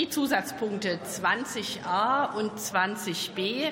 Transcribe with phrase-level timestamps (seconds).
[0.00, 3.70] die Zusatzpunkte 20a und 20b,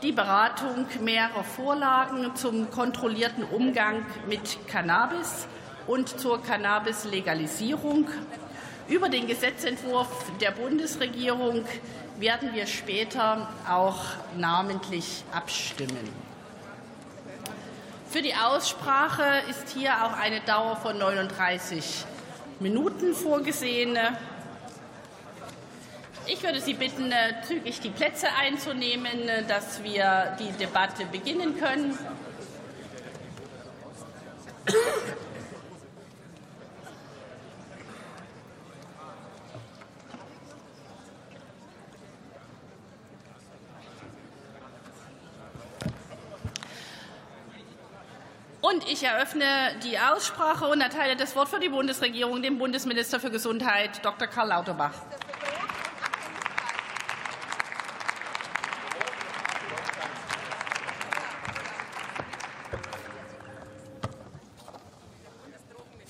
[0.00, 5.48] die Beratung mehrerer Vorlagen zum kontrollierten Umgang mit Cannabis
[5.88, 8.06] und zur Cannabis-Legalisierung.
[8.88, 11.64] Über den Gesetzentwurf der Bundesregierung
[12.20, 13.98] werden wir später auch
[14.36, 16.08] namentlich abstimmen.
[18.08, 22.04] Für die Aussprache ist hier auch eine Dauer von 39
[22.60, 23.98] Minuten vorgesehen.
[26.26, 31.58] Ich würde Sie bitten, äh, zügig die Plätze einzunehmen, äh, dass wir die Debatte beginnen
[31.58, 31.98] können.
[48.60, 49.44] Und ich eröffne
[49.82, 54.28] die Aussprache und erteile das Wort für die Bundesregierung dem Bundesminister für Gesundheit, Dr.
[54.28, 54.94] Karl Lauterbach.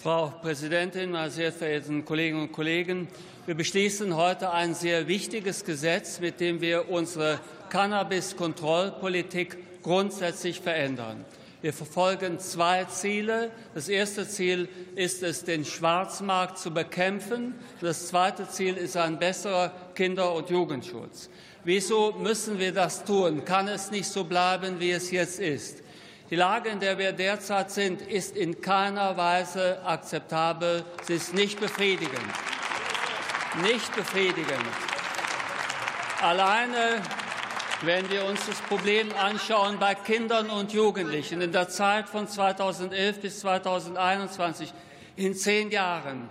[0.02, 3.06] Frau Präsidentin, meine sehr verehrten Kolleginnen und Kollegen!
[3.46, 7.38] Wir beschließen heute ein sehr wichtiges Gesetz, mit dem wir unsere
[7.70, 11.24] Cannabis-Kontrollpolitik grundsätzlich verändern.
[11.60, 13.52] Wir verfolgen zwei Ziele.
[13.74, 17.54] Das erste Ziel ist es, den Schwarzmarkt zu bekämpfen.
[17.80, 21.30] Das zweite Ziel ist ein besserer Kinder- und Jugendschutz.
[21.62, 23.44] Wieso müssen wir das tun?
[23.44, 25.84] Kann es nicht so bleiben, wie es jetzt ist?
[26.30, 30.84] Die Lage, in der wir derzeit sind, ist in keiner Weise akzeptabel.
[31.02, 32.18] Sie ist nicht befriedigend.
[33.62, 34.64] Nicht befriedigend.
[36.22, 37.02] Alleine
[37.84, 43.20] wenn wir uns das Problem anschauen bei Kindern und Jugendlichen in der Zeit von 2011
[43.20, 44.72] bis 2021,
[45.16, 46.30] in zehn Jahren,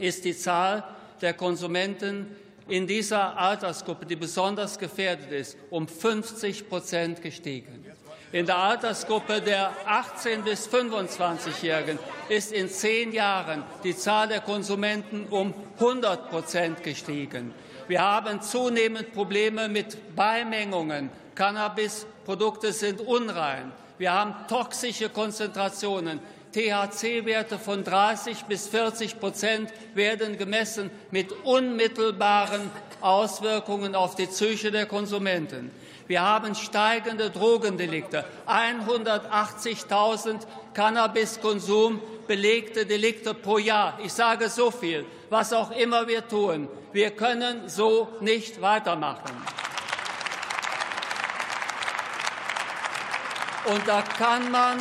[0.00, 0.82] ist die Zahl
[1.20, 2.34] der Konsumenten
[2.66, 7.84] in dieser Altersgruppe, die besonders gefährdet ist, um 50 Prozent gestiegen.
[8.32, 11.98] In der Altersgruppe der 18 bis 25-Jährigen
[12.30, 17.52] ist in zehn Jahren die Zahl der Konsumenten um 100 Prozent gestiegen.
[17.88, 21.10] Wir haben zunehmend Probleme mit Beimengungen.
[21.34, 23.70] Cannabisprodukte sind unrein.
[23.98, 26.18] Wir haben toxische Konzentrationen.
[26.54, 32.70] THC-Werte von 30 bis 40 Prozent werden gemessen mit unmittelbaren
[33.02, 35.70] Auswirkungen auf die Psyche der Konsumenten.
[36.06, 38.24] Wir haben steigende Drogendelikte.
[38.46, 40.40] 180.000
[40.74, 43.98] Cannabiskonsum belegte Delikte pro Jahr.
[44.02, 46.68] Ich sage so viel, was auch immer wir tun.
[46.92, 49.32] Wir können so nicht weitermachen.
[53.64, 54.78] Und da kann man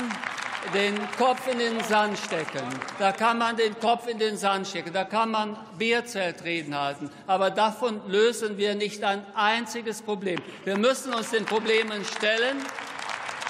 [0.74, 2.68] den Kopf in den Sand stecken.
[3.00, 4.94] Da kann man den Kopf in den Sand stecken.
[4.94, 7.10] Da kann man Bierzeltreden halten.
[7.28, 10.40] Aber davon lösen wir nicht ein einziges Problem.
[10.64, 12.58] Wir müssen uns den Problemen stellen.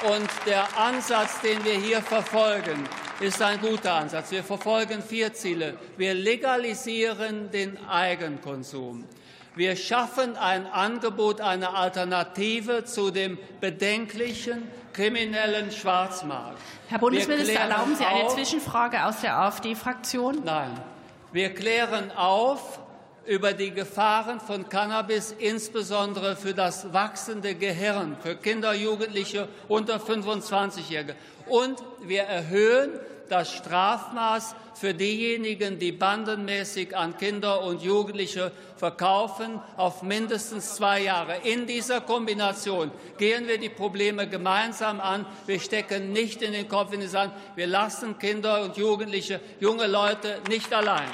[0.03, 2.87] Und der Ansatz, den wir hier verfolgen,
[3.19, 4.31] ist ein guter Ansatz.
[4.31, 5.77] Wir verfolgen vier Ziele.
[5.95, 9.05] Wir legalisieren den Eigenkonsum.
[9.53, 14.63] Wir schaffen ein Angebot, eine Alternative zu dem bedenklichen
[14.93, 16.57] kriminellen Schwarzmarkt.
[16.87, 20.43] Herr Bundesminister, erlauben Sie eine auf, Zwischenfrage aus der AfD-Fraktion?
[20.45, 20.71] Nein.
[21.33, 22.79] Wir klären auf
[23.25, 31.15] über die Gefahren von Cannabis, insbesondere für das wachsende Gehirn, für Kinder, Jugendliche unter 25-Jährige.
[31.47, 32.91] Und wir erhöhen
[33.31, 41.37] das Strafmaß für diejenigen, die bandenmäßig an Kinder und Jugendliche verkaufen, auf mindestens zwei Jahre.
[41.43, 45.25] In dieser Kombination gehen wir die Probleme gemeinsam an.
[45.45, 47.33] Wir stecken nicht in den Kopf in den Sand.
[47.55, 51.07] Wir lassen Kinder und Jugendliche, junge Leute nicht allein.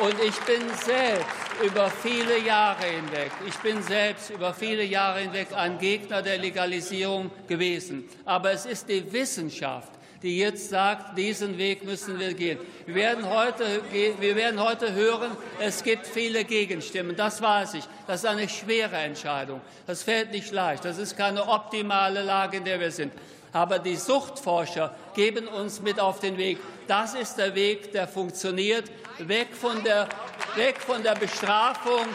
[0.00, 5.48] Und ich bin selbst über viele Jahre hinweg, ich bin selbst über viele Jahre hinweg
[5.54, 8.08] ein Gegner der Legalisierung gewesen.
[8.24, 9.90] Aber es ist die Wissenschaft,
[10.22, 12.58] die jetzt sagt, diesen Weg müssen wir gehen.
[12.86, 17.14] Wir werden heute, wir werden heute hören, es gibt viele Gegenstimmen.
[17.14, 17.84] Das weiß ich.
[18.06, 19.60] Das ist eine schwere Entscheidung.
[19.86, 20.84] Das fällt nicht leicht.
[20.84, 23.12] Das ist keine optimale Lage, in der wir sind.
[23.52, 26.58] Aber die Suchtforscher geben uns mit auf den Weg.
[26.86, 28.84] Das ist der Weg, der funktioniert.
[29.18, 30.08] Weg von der,
[30.56, 32.06] weg von der Bestrafung,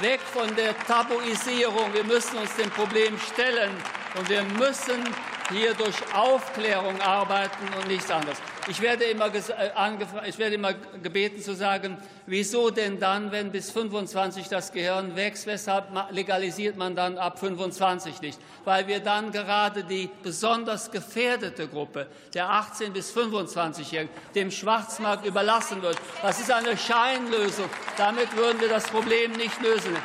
[0.00, 1.92] weg von der Tabuisierung.
[1.92, 3.70] Wir müssen uns dem Problem stellen
[4.16, 5.02] und wir müssen
[5.50, 8.38] hier durch Aufklärung arbeiten und nichts anderes.
[8.68, 10.72] Ich werde, immer äh, ich werde immer
[11.02, 16.94] gebeten zu sagen, wieso denn dann, wenn bis 25 das Gehirn wächst, weshalb legalisiert man
[16.94, 18.38] dann ab 25 nicht?
[18.64, 25.82] Weil wir dann gerade die besonders gefährdete Gruppe der 18 bis 25-Jährigen dem Schwarzmarkt überlassen
[25.82, 25.96] wird.
[26.22, 27.68] Das ist eine Scheinlösung.
[27.96, 29.96] Damit würden wir das Problem nicht lösen.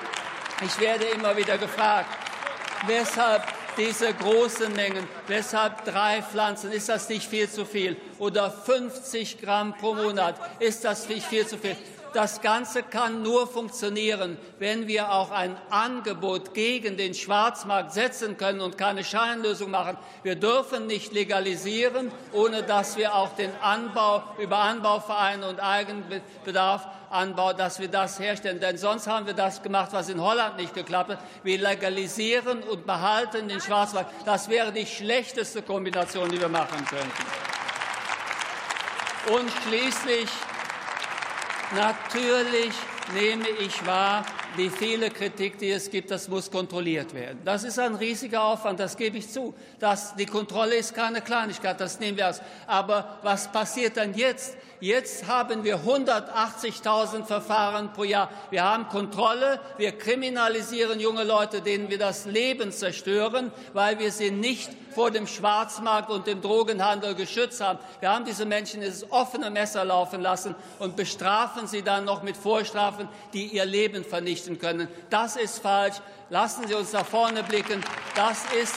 [0.66, 2.10] Ich werde immer wieder gefragt,
[2.88, 3.44] weshalb
[3.78, 5.08] diese großen Mengen.
[5.28, 6.72] Weshalb drei Pflanzen?
[6.72, 7.96] Ist das nicht viel zu viel?
[8.18, 10.36] Oder 50 Gramm pro Monat?
[10.60, 11.76] Ist das nicht viel zu viel?
[12.18, 18.60] Das Ganze kann nur funktionieren, wenn wir auch ein Angebot gegen den Schwarzmarkt setzen können
[18.60, 20.00] und keine Scheinlösung machen.
[20.24, 27.54] Wir dürfen nicht legalisieren, ohne dass wir auch den Anbau über Anbauvereine und Eigenbedarf Anbau,
[27.54, 28.60] dass wir das herstellen.
[28.60, 31.20] Denn sonst haben wir das gemacht, was in Holland nicht geklappt hat.
[31.44, 34.12] Wir legalisieren und behalten den Schwarzmarkt.
[34.26, 37.12] Das wäre die schlechteste Kombination, die wir machen könnten.
[39.32, 40.30] Und schließlich
[41.76, 42.72] Natürlich
[43.14, 44.26] nehme ich wahr,
[44.58, 47.40] die viele Kritik, die es gibt, das muss kontrolliert werden.
[47.44, 49.54] Das ist ein riesiger Aufwand, das gebe ich zu.
[49.78, 52.42] Das, die Kontrolle ist keine Kleinigkeit, das nehmen wir aus.
[52.68, 54.56] Aber was passiert dann jetzt?
[54.80, 58.30] Jetzt haben wir 180.000 Verfahren pro Jahr.
[58.52, 64.30] Wir haben Kontrolle, wir kriminalisieren junge Leute, denen wir das Leben zerstören, weil wir sie
[64.30, 67.80] nicht vor dem Schwarzmarkt und dem Drogenhandel geschützt haben.
[68.02, 72.38] Wir haben diese Menschen ins offene Messer laufen lassen und bestrafen sie dann noch mit
[72.38, 74.88] Vorstrafen, die ihr Leben vernichten können.
[75.10, 75.96] Das ist falsch.
[76.30, 77.84] Lassen Sie uns nach vorne blicken.
[78.14, 78.76] Das ist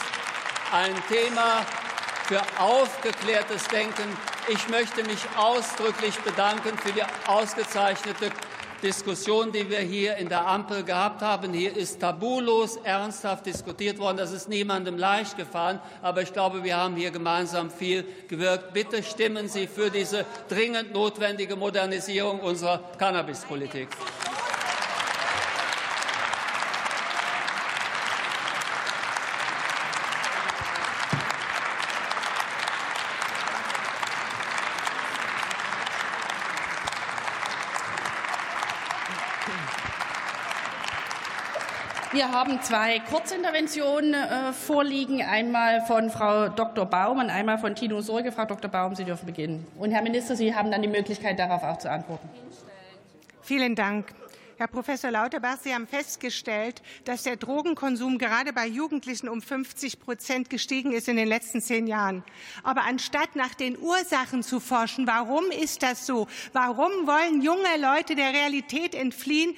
[0.73, 1.67] ein Thema
[2.27, 4.17] für aufgeklärtes Denken.
[4.49, 8.31] Ich möchte mich ausdrücklich bedanken für die ausgezeichnete
[8.83, 11.53] Diskussion, die wir hier in der Ampel gehabt haben.
[11.53, 14.17] Hier ist tabulos ernsthaft diskutiert worden.
[14.17, 15.81] Das ist niemandem leicht gefallen.
[16.03, 18.73] Aber ich glaube, wir haben hier gemeinsam viel gewirkt.
[18.73, 23.89] Bitte stimmen Sie für diese dringend notwendige Modernisierung unserer Cannabispolitik.
[42.21, 46.85] Wir haben zwei Kurzinterventionen äh, vorliegen, einmal von Frau Dr.
[46.85, 48.31] Baum und einmal von Tino Sorge.
[48.31, 48.71] Frau Dr.
[48.71, 49.67] Baum, Sie dürfen beginnen.
[49.79, 52.29] Und Herr Minister, Sie haben dann die Möglichkeit, darauf auch zu antworten.
[53.41, 54.13] Vielen Dank.
[54.61, 60.51] Herr Professor Lauterbach, Sie haben festgestellt, dass der Drogenkonsum gerade bei Jugendlichen um 50 Prozent
[60.51, 62.23] gestiegen ist in den letzten zehn Jahren.
[62.63, 66.29] Aber anstatt nach den Ursachen zu forschen, warum ist das so?
[66.53, 69.57] Warum wollen junge Leute der Realität entfliehen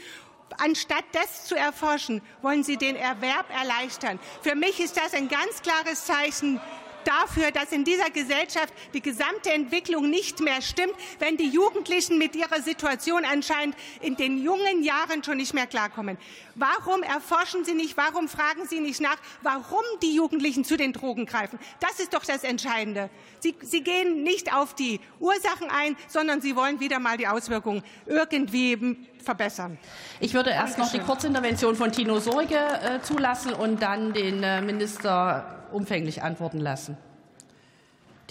[0.59, 4.19] Anstatt das zu erforschen, wollen Sie den Erwerb erleichtern.
[4.43, 6.61] Für mich ist das ein ganz klares Zeichen
[7.05, 12.37] dafür, dass in dieser Gesellschaft die gesamte Entwicklung nicht mehr stimmt, wenn die Jugendlichen mit
[12.37, 16.19] ihrer Situation anscheinend in den jungen Jahren schon nicht mehr klarkommen.
[16.55, 21.27] Warum erforschen Sie nicht, warum fragen Sie nicht nach, warum die Jugendlichen zu den Drogen
[21.27, 21.59] greifen?
[21.81, 23.11] Das ist doch das Entscheidende.
[23.41, 27.83] Sie, Sie gehen nicht auf die Ursachen ein, sondern Sie wollen wieder mal die Auswirkungen
[28.07, 29.79] irgendwie verbessern.
[30.21, 34.61] Ich würde erst noch die Kurzintervention von Tino Sorge äh, zulassen und dann den äh,
[34.61, 36.97] Minister umfänglich antworten lassen.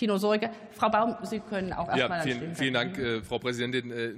[0.02, 0.50] Tino Sorge.
[0.76, 3.92] Frau Baum, Sie können auch erstmal ja, vielen, vielen Dank, äh, Frau Präsidentin.
[3.92, 4.14] Äh,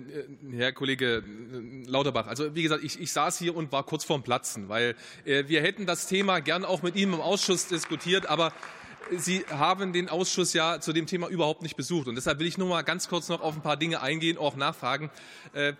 [0.55, 4.23] Herr Kollege äh, Lauterbach, also wie gesagt, ich, ich, saß hier und war kurz vorm
[4.23, 4.95] Platzen, weil
[5.25, 8.53] äh, wir hätten das Thema gern auch mit Ihnen im Ausschuss diskutiert, aber
[9.11, 12.07] Sie haben den Ausschuss ja zu dem Thema überhaupt nicht besucht.
[12.07, 14.55] Und deshalb will ich nur mal ganz kurz noch auf ein paar Dinge eingehen, auch
[14.55, 15.11] nachfragen.
[15.51, 15.73] Äh,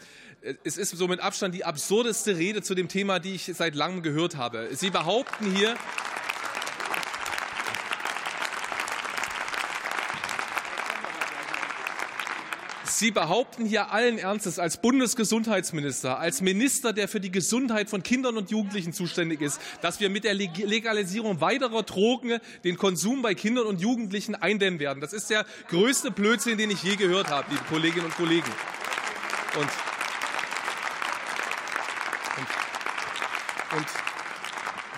[0.66, 4.04] es ist so mit Abstand die absurdeste Rede zu dem Thema, die ich seit langem
[4.04, 4.68] gehört habe.
[4.74, 5.78] Sie behaupten hier,
[13.04, 18.38] Sie behaupten hier allen Ernstes als Bundesgesundheitsminister, als Minister, der für die Gesundheit von Kindern
[18.38, 23.66] und Jugendlichen zuständig ist, dass wir mit der Legalisierung weiterer Drogen den Konsum bei Kindern
[23.66, 25.02] und Jugendlichen eindämmen werden.
[25.02, 28.48] Das ist der größte Blödsinn, den ich je gehört habe, liebe Kolleginnen und Kollegen.
[29.57, 29.69] Und,
[32.38, 34.13] und, und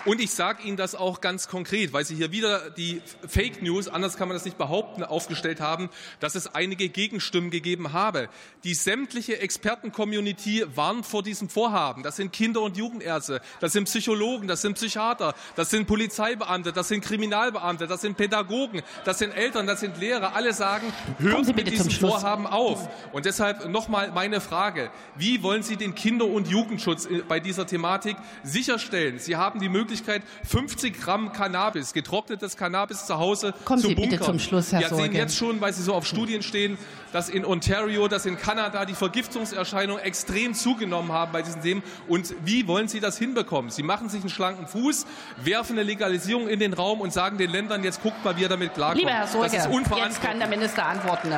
[0.06, 3.88] und ich sage Ihnen das auch ganz konkret, weil Sie hier wieder die Fake News,
[3.88, 8.28] anders kann man das nicht behaupten, aufgestellt haben, dass es einige Gegenstimmen gegeben habe.
[8.62, 12.04] Die sämtliche Expertencommunity warnt vor diesem Vorhaben.
[12.04, 16.86] Das sind Kinder- und Jugendärzte, das sind Psychologen, das sind Psychiater, das sind Polizeibeamte, das
[16.88, 20.36] sind Kriminalbeamte, das sind Pädagogen, das sind Eltern, das sind Lehrer.
[20.36, 22.88] Alle sagen, hört mit diesem Vorhaben auf.
[23.12, 24.90] Und deshalb nochmal meine Frage.
[25.16, 29.18] Wie wollen Sie den Kinder- und Jugendschutz bei dieser Thematik sicherstellen?
[29.18, 33.94] Sie haben die Möglichkeit, Möglichkeit, 50 Gramm Cannabis, getrocknetes Cannabis zu Hause Kommen zu Sie
[33.94, 34.10] bunkern.
[34.10, 36.78] bitte zum Schluss, Herr Wir sehen jetzt schon, weil Sie so auf Studien stehen,
[37.12, 41.82] dass in Ontario, dass in Kanada die Vergiftungserscheinungen extrem zugenommen haben bei diesen Themen.
[42.08, 43.70] Und wie wollen Sie das hinbekommen?
[43.70, 45.06] Sie machen sich einen schlanken Fuß,
[45.42, 48.48] werfen eine Legalisierung in den Raum und sagen den Ländern, jetzt guckt mal, wie ihr
[48.48, 48.98] damit klarkommt.
[48.98, 51.30] Lieber Herr Sorge, das ist jetzt kann der Minister antworten.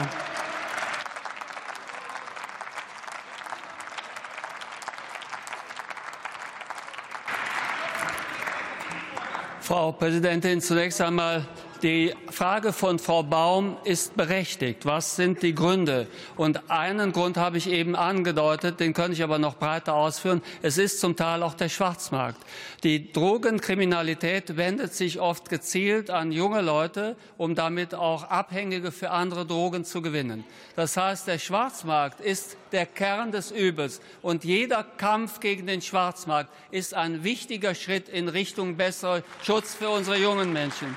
[9.68, 11.44] Frau Präsidentin, zunächst einmal
[11.82, 14.84] die Frage von Frau Baum ist berechtigt.
[14.86, 16.06] Was sind die Gründe?
[16.36, 20.42] Und einen Grund habe ich eben angedeutet, den könnte ich aber noch breiter ausführen.
[20.62, 22.38] Es ist zum Teil auch der Schwarzmarkt.
[22.84, 29.46] Die Drogenkriminalität wendet sich oft gezielt an junge Leute, um damit auch Abhängige für andere
[29.46, 30.44] Drogen zu gewinnen.
[30.76, 34.00] Das heißt, der Schwarzmarkt ist der Kern des Übels.
[34.22, 39.90] Und jeder Kampf gegen den Schwarzmarkt ist ein wichtiger Schritt in Richtung besserer Schutz für
[39.90, 40.96] unsere jungen Menschen.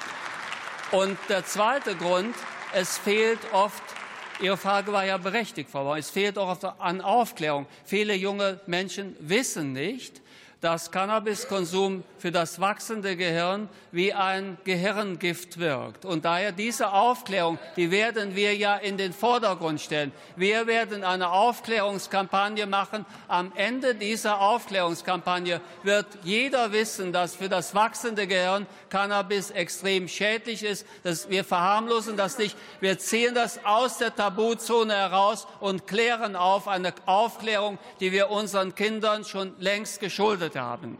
[0.91, 2.35] Und der zweite Grund,
[2.73, 3.83] es fehlt oft
[4.41, 5.97] Ihre Frage war ja berechtigt, Frau Bauer.
[5.97, 7.67] Es fehlt auch an Aufklärung.
[7.85, 10.19] Viele junge Menschen wissen nicht,
[10.61, 16.05] dass Cannabiskonsum für das wachsende Gehirn wie ein Gehirngift wirkt.
[16.05, 20.11] Und daher diese Aufklärung, die werden wir ja in den Vordergrund stellen.
[20.35, 23.07] Wir werden eine Aufklärungskampagne machen.
[23.27, 30.63] Am Ende dieser Aufklärungskampagne wird jeder wissen, dass für das wachsende Gehirn Cannabis extrem schädlich
[30.63, 30.85] ist.
[31.01, 32.55] Das, wir verharmlosen das nicht.
[32.79, 38.75] Wir ziehen das aus der Tabuzone heraus und klären auf eine Aufklärung, die wir unseren
[38.75, 40.97] Kindern schon längst geschuldet haben.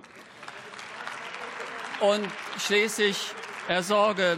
[2.00, 2.28] Und
[2.58, 3.32] schließlich,
[3.68, 4.38] Herr Sorge,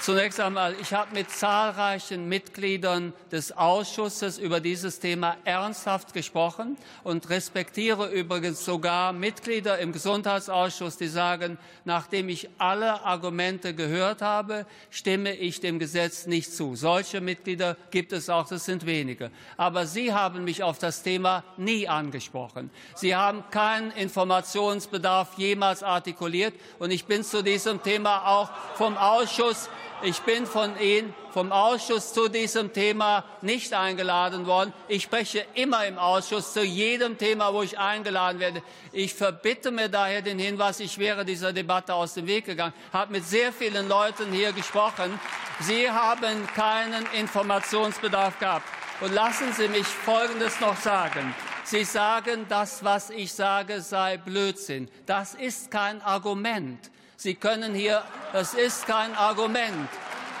[0.00, 7.28] Zunächst einmal, ich habe mit zahlreichen Mitgliedern des Ausschusses über dieses Thema ernsthaft gesprochen und
[7.28, 15.34] respektiere übrigens sogar Mitglieder im Gesundheitsausschuss, die sagen, nachdem ich alle Argumente gehört habe, stimme
[15.34, 16.76] ich dem Gesetz nicht zu.
[16.76, 19.30] Solche Mitglieder gibt es auch, das sind wenige.
[19.58, 22.70] Aber Sie haben mich auf das Thema nie angesprochen.
[22.94, 29.68] Sie haben keinen Informationsbedarf jemals artikuliert und ich bin zu diesem Thema auch vom Ausschuss
[30.02, 34.72] ich bin von Ihnen vom Ausschuss zu diesem Thema nicht eingeladen worden.
[34.88, 38.62] Ich spreche immer im Ausschuss zu jedem Thema, wo ich eingeladen werde.
[38.92, 43.12] Ich verbitte mir daher den Hinweis, ich wäre dieser Debatte aus dem Weg gegangen, habe
[43.12, 45.18] mit sehr vielen Leuten hier gesprochen.
[45.60, 48.66] Sie haben keinen Informationsbedarf gehabt.
[49.00, 51.34] Und lassen Sie mich Folgendes noch sagen.
[51.64, 54.88] Sie sagen, das, was ich sage, sei Blödsinn.
[55.06, 56.90] Das ist kein Argument.
[57.22, 59.90] Sie können hier, das ist kein Argument.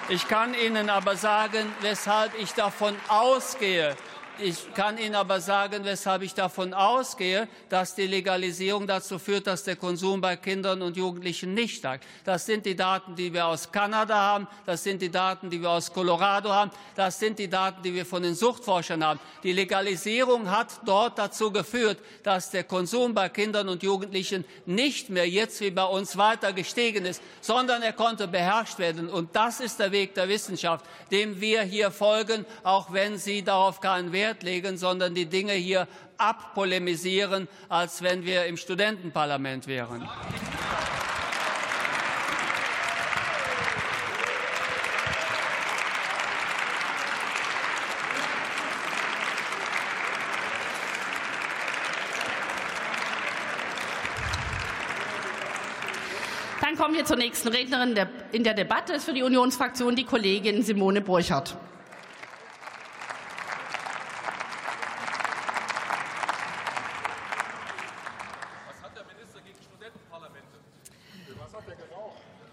[0.08, 3.94] Ich kann Ihnen aber sagen, weshalb ich davon ausgehe,
[4.42, 9.64] ich kann Ihnen aber sagen, weshalb ich davon ausgehe, dass die Legalisierung dazu führt, dass
[9.64, 12.04] der Konsum bei Kindern und Jugendlichen nicht steigt.
[12.24, 14.48] Das sind die Daten, die wir aus Kanada haben.
[14.66, 16.70] Das sind die Daten, die wir aus Colorado haben.
[16.96, 19.20] Das sind die Daten, die wir von den Suchtforschern haben.
[19.42, 25.28] Die Legalisierung hat dort dazu geführt, dass der Konsum bei Kindern und Jugendlichen nicht mehr
[25.28, 29.08] jetzt wie bei uns weiter gestiegen ist, sondern er konnte beherrscht werden.
[29.08, 33.80] Und das ist der Weg der Wissenschaft, dem wir hier folgen, auch wenn Sie darauf
[33.80, 35.86] keinen Wert legen, sondern die Dinge hier
[36.18, 40.08] abpolemisieren, als wenn wir im Studentenparlament wären.
[56.60, 57.96] Dann kommen wir zur nächsten Rednerin
[58.32, 58.92] in der Debatte.
[58.92, 61.56] Das ist für die Unionsfraktion die Kollegin Simone Burchardt.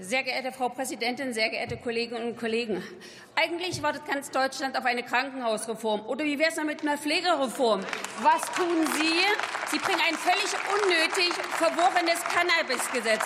[0.07, 2.81] Sehr geehrte Frau Präsidentin, sehr geehrte Kolleginnen und Kollegen!
[3.35, 6.05] Eigentlich wartet ganz Deutschland auf eine Krankenhausreform.
[6.05, 7.81] Oder wie wäre es mit einer Pflegereform?
[8.21, 9.19] Was tun Sie?
[9.69, 13.25] Sie bringen ein völlig unnötig verworrenes Cannabisgesetz.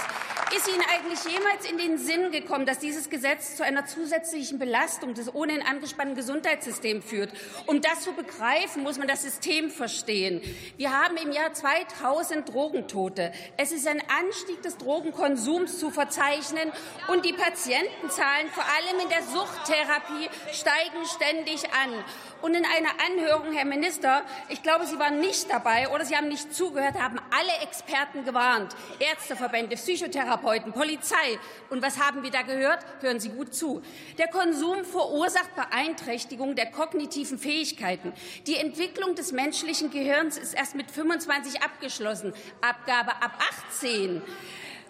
[0.53, 5.13] Ist Ihnen eigentlich jemals in den Sinn gekommen, dass dieses Gesetz zu einer zusätzlichen Belastung
[5.13, 7.31] des ohnehin angespannten Gesundheitssystems führt?
[7.67, 10.41] Um das zu begreifen, muss man das System verstehen.
[10.75, 13.31] Wir haben im Jahr 2000 Drogentote.
[13.55, 16.69] Es ist ein Anstieg des Drogenkonsums zu verzeichnen
[17.07, 22.03] und die Patientenzahlen, vor allem in der Suchttherapie, steigen ständig an.
[22.41, 26.27] Und in einer Anhörung, Herr Minister, ich glaube, Sie waren nicht dabei oder Sie haben
[26.27, 28.75] nicht zugehört, haben alle Experten gewarnt.
[28.99, 31.39] Ärzteverbände, Psychotherapeuten, Polizei.
[31.69, 32.79] Und was haben wir da gehört?
[33.01, 33.81] Hören Sie gut zu.
[34.17, 38.13] Der Konsum verursacht Beeinträchtigung der kognitiven Fähigkeiten.
[38.47, 42.33] Die Entwicklung des menschlichen Gehirns ist erst mit 25 abgeschlossen.
[42.61, 44.21] Abgabe ab 18.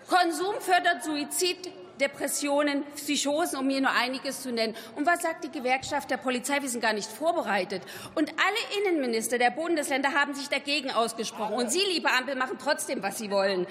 [0.07, 1.69] Konsum fördert Suizid,
[2.01, 4.75] Depressionen, Psychosen, um hier nur einiges zu nennen.
[4.95, 6.61] Und was sagt die Gewerkschaft der Polizei?
[6.61, 7.83] Wir sind gar nicht vorbereitet.
[8.15, 11.53] Und alle Innenminister der Bundesländer haben sich dagegen ausgesprochen.
[11.53, 13.67] Und Sie, liebe Ampel, machen trotzdem, was Sie wollen.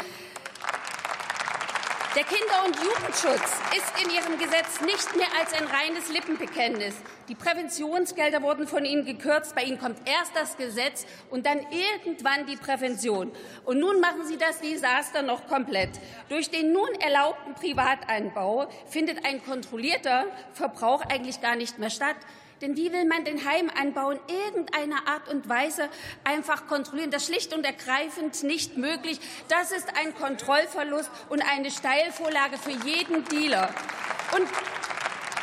[2.17, 6.97] Der Kinder- und Jugendschutz ist in Ihrem Gesetz nicht mehr als ein reines Lippenbekenntnis.
[7.29, 9.55] Die Präventionsgelder wurden von Ihnen gekürzt.
[9.55, 13.31] Bei Ihnen kommt erst das Gesetz und dann irgendwann die Prävention.
[13.65, 15.91] Und nun machen Sie das Desaster noch komplett.
[16.29, 22.17] Durch den nun erlaubten Privateinbau findet ein kontrollierter Verbrauch eigentlich gar nicht mehr statt.
[22.61, 25.89] Denn wie will man den Heimanbau in irgendeiner Art und Weise
[26.25, 27.11] einfach kontrollieren?
[27.11, 29.19] Das ist schlicht und ergreifend nicht möglich.
[29.49, 33.75] Das ist ein Kontrollverlust und eine Steilvorlage für jeden Dealer.
[34.37, 34.47] Und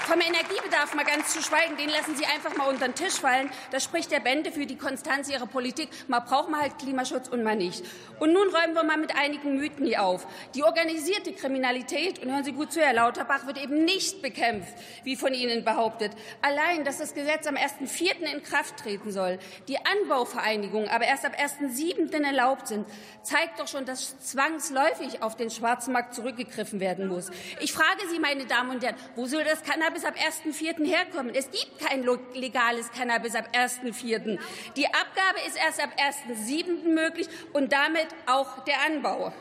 [0.07, 3.51] vom Energiebedarf mal ganz zu schweigen, den lassen Sie einfach mal unter den Tisch fallen.
[3.71, 5.89] Das spricht der Bände für die Konstanz Ihrer Politik.
[6.07, 7.83] Mal braucht man halt Klimaschutz und mal nicht.
[8.17, 10.25] Und nun räumen wir mal mit einigen Mythen hier auf.
[10.55, 14.73] Die organisierte Kriminalität, und hören Sie gut zu, Herr Lauterbach, wird eben nicht bekämpft,
[15.03, 16.13] wie von Ihnen behauptet.
[16.41, 18.21] Allein, dass das Gesetz am 1.4.
[18.33, 22.23] in Kraft treten soll, die Anbauvereinigungen aber erst ab 1.7.
[22.23, 22.87] erlaubt sind,
[23.23, 27.29] zeigt doch schon, dass zwangsläufig auf den Schwarzmarkt zurückgegriffen werden muss.
[27.59, 30.85] Ich frage Sie, meine Damen und Herren, wo soll das Cannabis Cannabis ab 1.4.
[30.85, 31.33] herkommen.
[31.33, 34.39] Es gibt kein legales Cannabis ab 1.4.
[34.75, 36.93] Die Abgabe ist erst ab 1.7.
[36.93, 39.33] möglich und damit auch der Anbau.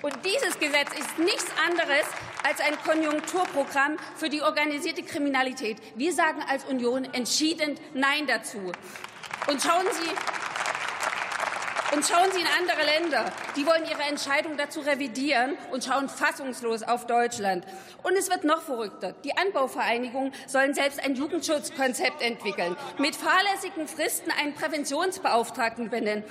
[0.00, 2.06] Und dieses Gesetz ist nichts anderes
[2.44, 5.78] als ein Konjunkturprogramm für die organisierte Kriminalität.
[5.96, 8.72] Wir sagen als Union entschieden Nein dazu.
[9.48, 10.37] Und schauen Sie,
[11.92, 13.32] und schauen Sie in andere Länder.
[13.56, 17.64] Die wollen ihre Entscheidung dazu revidieren und schauen fassungslos auf Deutschland.
[18.02, 19.14] Und es wird noch verrückter.
[19.24, 26.24] Die Anbauvereinigungen sollen selbst ein Jugendschutzkonzept entwickeln, mit fahrlässigen Fristen einen Präventionsbeauftragten benennen.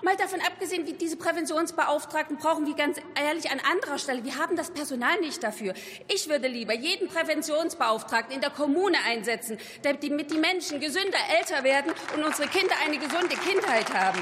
[0.00, 4.24] Mal davon abgesehen, wie diese Präventionsbeauftragten brauchen wir ganz ehrlich an anderer Stelle.
[4.24, 5.74] Wir haben das Personal nicht dafür.
[6.06, 11.92] Ich würde lieber jeden Präventionsbeauftragten in der Kommune einsetzen, damit die Menschen gesünder älter werden
[12.14, 14.20] und unsere Kinder eine gesunde Kindheit haben.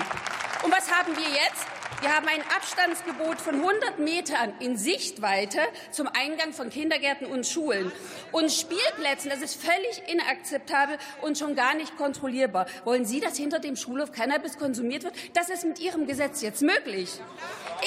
[0.65, 1.86] Und was haben wir jetzt?
[2.07, 5.59] Wir haben ein Abstandsgebot von 100 Metern in Sichtweite
[5.91, 7.91] zum Eingang von Kindergärten und Schulen.
[8.31, 12.67] Und Spielplätzen, das ist völlig inakzeptabel und schon gar nicht kontrollierbar.
[12.85, 15.15] Wollen Sie, dass hinter dem Schulhof Cannabis konsumiert wird?
[15.35, 17.11] Das ist mit Ihrem Gesetz jetzt möglich.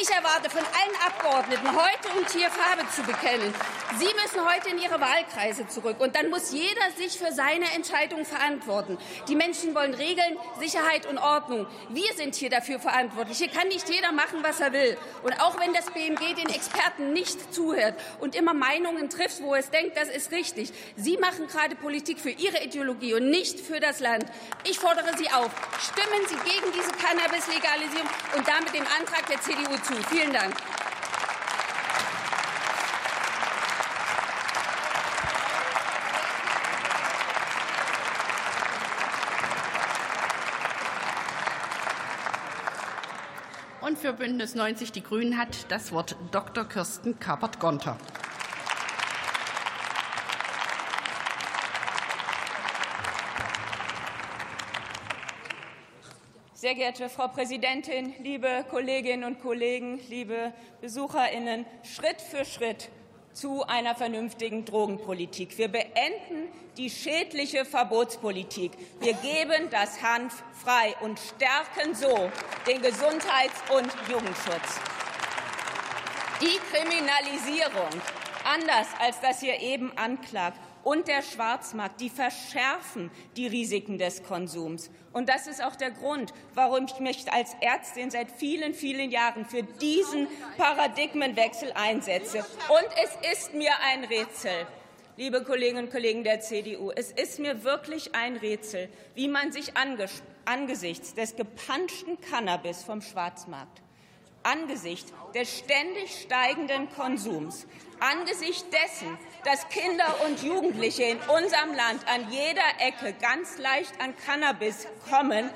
[0.02, 3.54] Ich erwarte von allen Abgeordneten, heute und hier Farbe zu bekennen.
[3.98, 5.96] Sie müssen heute in Ihre Wahlkreise zurück.
[6.00, 8.98] Und dann muss jeder sich für seine Entscheidung verantworten.
[9.30, 11.68] Die Menschen wollen Regeln, Sicherheit und Ordnung.
[11.88, 13.38] Wir sind hier dafür verantwortlich.
[13.38, 14.98] Hier kann nicht jeder machen, was er will.
[15.24, 19.70] Und auch wenn das BMG den Experten nicht zuhört und immer Meinungen trifft, wo es
[19.70, 20.72] denkt, das ist richtig.
[20.96, 24.26] Sie machen gerade Politik für Ihre Ideologie und nicht für das Land.
[24.64, 29.76] Ich fordere Sie auf, stimmen Sie gegen diese Cannabis-Legalisierung und damit dem Antrag der CDU
[29.84, 29.94] zu.
[30.10, 30.54] Vielen Dank.
[44.00, 46.64] Für Bündnis 90 Die Grünen hat das Wort Dr.
[46.64, 47.98] Kirsten Kapert-Gonter.
[56.54, 62.90] Sehr geehrte Frau Präsidentin, liebe Kolleginnen und Kollegen, liebe Besucherinnen, Schritt für Schritt
[63.40, 65.58] zu einer vernünftigen Drogenpolitik.
[65.58, 68.74] Wir beenden die schädliche Verbotspolitik.
[69.00, 72.30] Wir geben das Hanf frei und stärken so
[72.68, 74.80] den Gesundheits- und Jugendschutz.
[76.42, 78.02] Die Kriminalisierung,
[78.44, 84.90] anders als das hier eben anklagt, und der Schwarzmarkt, die verschärfen die Risiken des Konsums.
[85.14, 89.46] Und das ist auch der Grund, warum ich mich als Ärztin seit vielen, vielen Jahren
[89.46, 92.40] für diesen Paradigmenwechsel einsetze.
[92.40, 94.66] Und es ist mir ein Rätsel,
[95.16, 99.74] liebe Kolleginnen und Kollegen der CDU, es ist mir wirklich ein Rätsel, wie man sich
[100.46, 103.84] angesichts des gepanschten Cannabis vom Schwarzmarkt
[104.44, 107.68] angesichts des ständig steigenden Konsums,
[108.00, 114.16] angesichts dessen, dass Kinder und Jugendliche in unserem Land an jeder Ecke ganz leicht an
[114.26, 115.50] Cannabis kommen,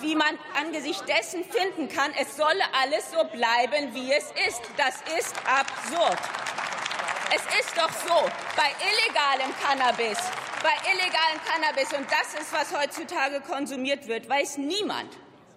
[0.00, 4.62] wie man angesichts dessen finden kann, es solle alles so bleiben, wie es ist.
[4.76, 6.18] Das ist absurd.
[7.34, 10.18] Es ist doch so, bei illegalem Cannabis,
[10.62, 15.16] bei illegalem Cannabis, und das ist, was heutzutage konsumiert wird, weiß niemand,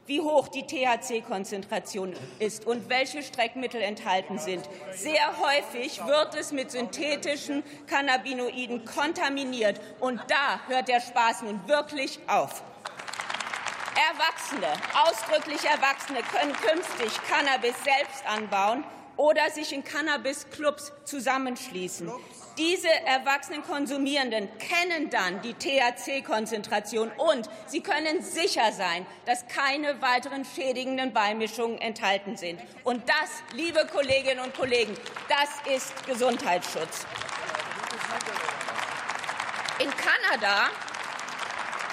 [0.10, 4.68] wie hoch die THC-Konzentration ist und welche Streckmittel enthalten sind.
[4.96, 9.80] Sehr häufig wird es mit synthetischen Cannabinoiden kontaminiert.
[10.00, 12.64] Und da hört der Spaß nun wirklich auf.
[14.10, 14.68] Erwachsene,
[15.06, 18.84] ausdrücklich Erwachsene, können künftig Cannabis selbst anbauen
[19.16, 22.12] oder sich in Cannabis-Clubs zusammenschließen.
[22.60, 30.44] Diese erwachsenen Konsumierenden kennen dann die THC-Konzentration und sie können sicher sein, dass keine weiteren
[30.44, 32.60] schädigenden Beimischungen enthalten sind.
[32.84, 34.94] Und das, liebe Kolleginnen und Kollegen,
[35.30, 37.06] das ist Gesundheitsschutz.
[39.82, 40.70] In Kanada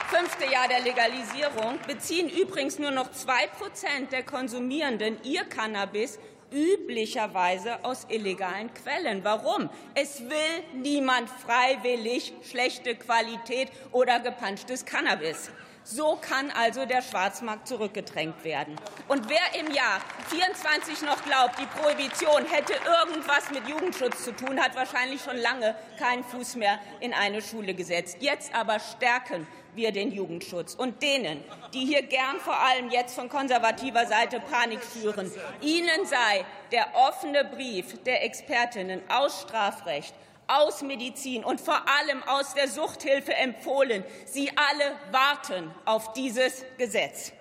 [0.09, 6.19] fünfte Jahr der Legalisierung beziehen übrigens nur noch zwei Prozent der Konsumierenden ihr Cannabis
[6.57, 9.23] üblicherweise aus illegalen Quellen.
[9.23, 9.69] Warum?
[9.95, 15.51] Es will niemand freiwillig schlechte Qualität oder gepanschtes Cannabis.
[15.85, 18.75] So kann also der Schwarzmarkt zurückgedrängt werden.
[19.07, 24.61] Und wer im Jahr 24 noch glaubt, die Prohibition hätte irgendwas mit Jugendschutz zu tun,
[24.61, 28.17] hat wahrscheinlich schon lange keinen Fuß mehr in eine Schule gesetzt.
[28.19, 30.75] Jetzt aber stärken wir den Jugendschutz.
[30.75, 36.45] Und denen, die hier gern vor allem jetzt von konservativer Seite Panik führen, ihnen sei
[36.73, 40.15] der offene Brief der Expertinnen aus Strafrecht,
[40.49, 44.05] aus Medizin und vor allem aus der Suchthilfe empfohlen.
[44.27, 47.33] Sie alle warten auf dieses Gesetz.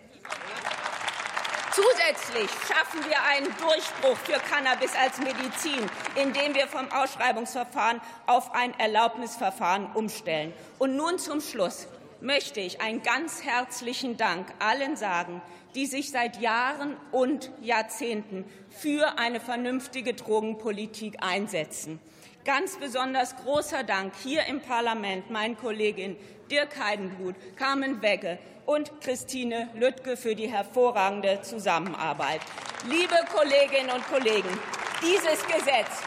[1.75, 8.79] Zusätzlich schaffen wir einen Durchbruch für Cannabis als Medizin, indem wir vom Ausschreibungsverfahren auf ein
[8.79, 10.53] Erlaubnisverfahren umstellen.
[10.79, 11.87] Und nun zum Schluss
[12.21, 15.41] möchte ich einen ganz herzlichen Dank allen sagen,
[15.75, 21.99] die sich seit Jahren und Jahrzehnten für eine vernünftige Drogenpolitik einsetzen.
[22.45, 26.15] Ganz besonders großer Dank hier im Parlament meinen Kolleginnen
[26.51, 32.41] Dirk Heidenblut, Carmen Wegge und Christine Lüttke für die hervorragende Zusammenarbeit.
[32.87, 34.49] Liebe Kolleginnen und Kollegen,
[35.01, 36.03] dieses Gesetz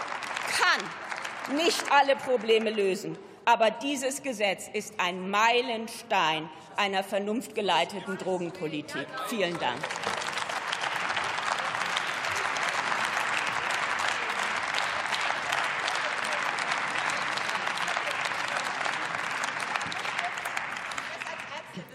[0.48, 3.18] kann nicht alle Probleme lösen.
[3.48, 9.06] Aber dieses Gesetz ist ein Meilenstein einer vernunftgeleiteten Drogenpolitik.
[9.28, 9.78] Vielen Dank.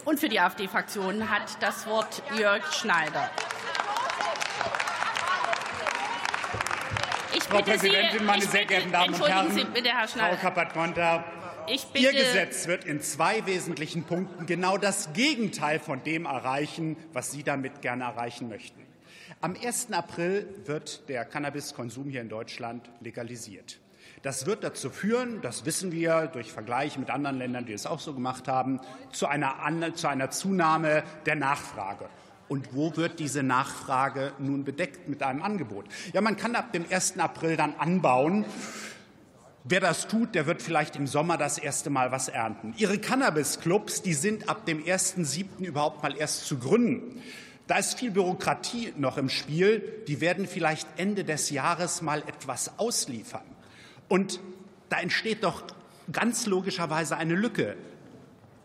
[0.06, 3.30] Und für die AfD-Fraktion hat das Wort Jörg Schneider.
[7.32, 11.24] Ich Frau Präsidentin, Sie, meine sehr geehrten Damen und Herren, Sie bitte, Herr Frau Kappert-Konter,
[11.68, 17.44] Ihr Gesetz wird in zwei wesentlichen Punkten genau das Gegenteil von dem erreichen, was Sie
[17.44, 18.82] damit gerne erreichen möchten.
[19.42, 19.92] Am 1.
[19.92, 23.80] April wird der Cannabiskonsum hier in Deutschland legalisiert.
[24.22, 28.00] Das wird dazu führen, das wissen wir durch Vergleich mit anderen Ländern, die es auch
[28.00, 28.80] so gemacht haben,
[29.12, 32.08] zu einer, zu einer Zunahme der Nachfrage.
[32.48, 35.86] Und wo wird diese Nachfrage nun bedeckt mit einem Angebot?
[36.14, 37.20] Ja, man kann ab dem 1.
[37.20, 38.46] April dann anbauen.
[39.66, 42.74] Wer das tut, der wird vielleicht im Sommer das erste Mal was ernten.
[42.78, 45.64] Ihre Cannabis-Clubs, die sind ab dem 1.7.
[45.64, 47.22] überhaupt mal erst zu gründen.
[47.68, 50.04] Da ist viel Bürokratie noch im Spiel.
[50.10, 53.46] Die werden vielleicht Ende des Jahres mal etwas ausliefern.
[54.10, 54.42] Und
[54.90, 55.64] da entsteht doch
[56.12, 57.78] ganz logischerweise eine Lücke.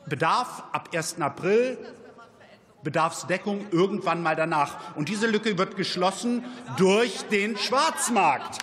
[0.09, 1.21] Bedarf ab 1.
[1.21, 1.79] April,
[2.83, 4.97] Bedarfsdeckung irgendwann mal danach.
[4.97, 6.45] Und diese Lücke wird geschlossen
[6.77, 8.59] durch den Schwarzmarkt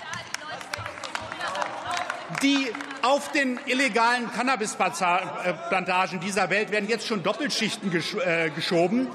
[2.41, 2.67] die
[3.01, 9.07] auf den illegalen Cannabisplantagen dieser Welt werden jetzt schon Doppelschichten äh, geschoben.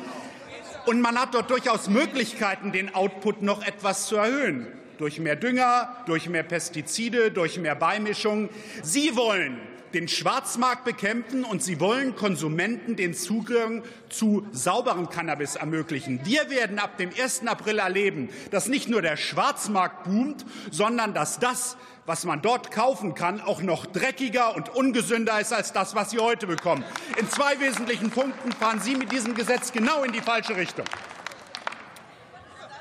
[0.86, 4.66] Und man hat dort durchaus Möglichkeiten, den Output noch etwas zu erhöhen.
[4.98, 8.48] Durch mehr Dünger, durch mehr Pestizide, durch mehr Beimischungen.
[8.82, 9.60] Sie wollen
[9.94, 16.20] den Schwarzmarkt bekämpfen und sie wollen Konsumenten den Zugang zu sauberem Cannabis ermöglichen.
[16.24, 17.46] Wir werden ab dem 1.
[17.46, 21.76] April erleben, dass nicht nur der Schwarzmarkt boomt, sondern dass das,
[22.10, 26.18] was man dort kaufen kann, auch noch dreckiger und ungesünder ist als das, was Sie
[26.18, 26.84] heute bekommen.
[27.16, 30.84] In zwei wesentlichen Punkten fahren Sie mit diesem Gesetz genau in die falsche Richtung.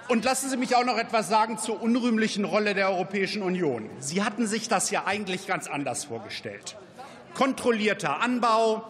[0.10, 3.90] Und lassen Sie mich auch noch etwas sagen zur unrühmlichen Rolle der Europäischen Union.
[4.00, 6.76] Sie hatten sich das ja eigentlich ganz anders vorgestellt
[7.34, 8.84] kontrollierter Anbau,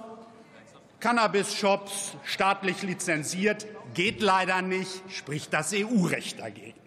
[0.99, 6.78] Cannabis-Shops staatlich lizenziert, geht leider nicht, spricht das EU-Recht dagegen.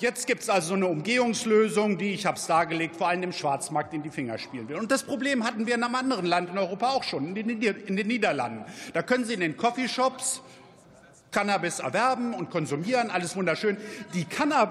[0.00, 3.92] Jetzt gibt es also eine Umgehungslösung, die, ich habe es dargelegt, vor allem dem Schwarzmarkt
[3.94, 4.76] in die Finger spielen will.
[4.76, 8.06] Und das Problem hatten wir in einem anderen Land in Europa auch schon, in den,
[8.06, 8.64] Niederlanden.
[8.92, 10.40] Da können Sie in den Coffeeshops
[11.32, 13.76] Cannabis erwerben und konsumieren, alles wunderschön.
[14.14, 14.24] Die,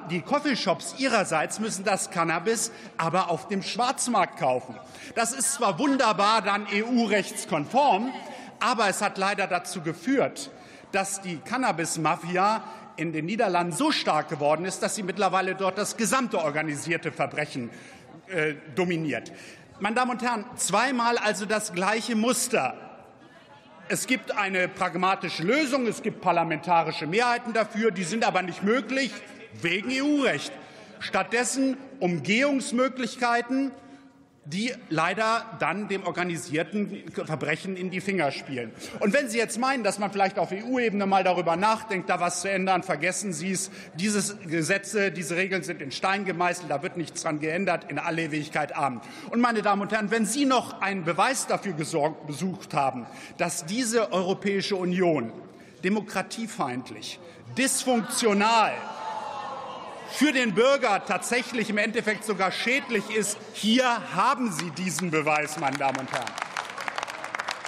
[0.10, 4.76] die Coffeeshops ihrerseits müssen das Cannabis aber auf dem Schwarzmarkt kaufen.
[5.14, 8.14] Das ist zwar wunderbar dann EU-rechtskonform,
[8.62, 10.52] aber es hat leider dazu geführt,
[10.94, 12.64] dass die Cannabis-Mafia
[12.98, 17.70] in den Niederlanden so stark geworden ist, dass sie mittlerweile dort das gesamte organisierte Verbrechen
[18.28, 19.32] äh, dominiert.
[19.80, 22.76] Meine Damen und Herren, zweimal also das gleiche Muster
[23.90, 29.12] es gibt eine pragmatische Lösung, es gibt parlamentarische Mehrheiten dafür, die sind aber nicht möglich
[29.62, 30.52] wegen EU-Recht.
[31.00, 33.72] Stattdessen Umgehungsmöglichkeiten,
[34.54, 38.72] die leider dann dem organisierten Verbrechen in die Finger spielen.
[39.02, 42.42] Und wenn Sie jetzt meinen, dass man vielleicht auf EU-Ebene mal darüber nachdenkt, da was
[42.42, 43.72] zu ändern, vergessen Sie es.
[43.96, 48.24] Diese Gesetze, diese Regeln sind in Stein gemeißelt, da wird nichts dran geändert, in alle
[48.24, 49.04] Ewigkeit Abend.
[49.30, 53.06] Und meine Damen und Herren, wenn Sie noch einen Beweis dafür gesorgt, besucht haben,
[53.38, 55.34] dass diese Europäische Union
[55.84, 57.20] demokratiefeindlich,
[57.58, 58.72] dysfunktional,
[60.12, 63.38] für den Bürger tatsächlich im Endeffekt sogar schädlich ist.
[63.54, 66.32] Hier haben Sie diesen Beweis, meine Damen und Herren.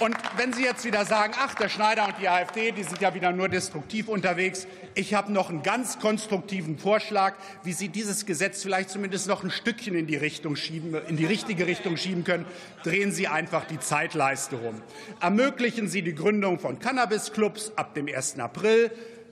[0.00, 3.12] Und wenn Sie jetzt wieder sagen, ach, der Schneider und die AfD, die sind ja
[3.12, 8.62] wieder nur destruktiv unterwegs, ich habe noch einen ganz konstruktiven Vorschlag, wie Sie dieses Gesetz
[8.62, 12.46] vielleicht zumindest noch ein Stückchen in die, Richtung schieben, in die richtige Richtung schieben können.
[12.82, 14.80] Drehen Sie einfach die Zeitleiste rum.
[15.20, 18.38] Ermöglichen Sie die Gründung von Cannabisclubs ab dem 1.
[18.38, 18.90] April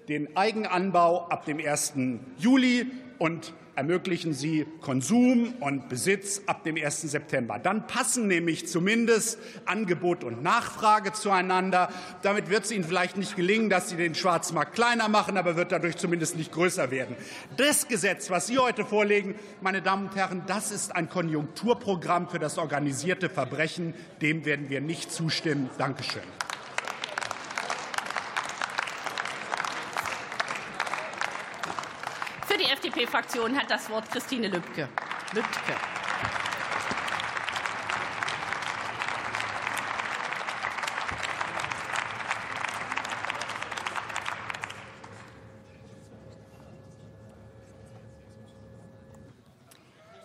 [0.09, 1.95] den Eigenanbau ab dem 1.
[2.39, 2.87] Juli
[3.19, 7.03] und ermöglichen Sie Konsum und Besitz ab dem 1.
[7.03, 7.61] September.
[7.61, 11.89] Dann passen nämlich zumindest Angebot und Nachfrage zueinander.
[12.23, 15.71] Damit wird es Ihnen vielleicht nicht gelingen, dass Sie den Schwarzmarkt kleiner machen, aber wird
[15.71, 17.15] dadurch zumindest nicht größer werden.
[17.57, 22.41] Das Gesetz, was Sie heute vorlegen, meine Damen und Herren, das ist ein Konjunkturprogramm für
[22.41, 23.95] das organisierte Verbrechen.
[24.23, 25.71] Dem werden wir nicht zustimmen.
[25.79, 26.23] Dankeschön.
[32.79, 34.89] FDP-Fraktion hat das Wort Christine Lübcke.
[35.35, 35.75] Lübcke.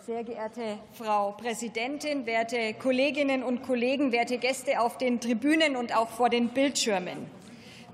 [0.06, 6.10] Sehr geehrte Frau Präsidentin, werte Kolleginnen und Kollegen, werte Gäste auf den Tribünen und auch
[6.10, 7.26] vor den Bildschirmen.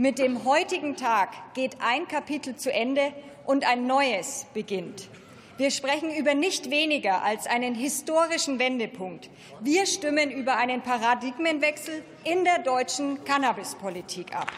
[0.01, 3.13] Mit dem heutigen Tag geht ein Kapitel zu Ende
[3.45, 5.11] und ein neues beginnt.
[5.59, 9.29] Wir sprechen über nicht weniger als einen historischen Wendepunkt.
[9.61, 14.51] Wir stimmen über einen Paradigmenwechsel in der deutschen Cannabispolitik ab.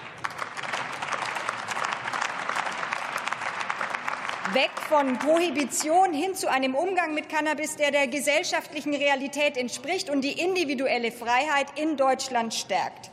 [4.53, 10.21] Weg von Prohibition hin zu einem Umgang mit Cannabis, der der gesellschaftlichen Realität entspricht und
[10.21, 13.12] die individuelle Freiheit in Deutschland stärkt.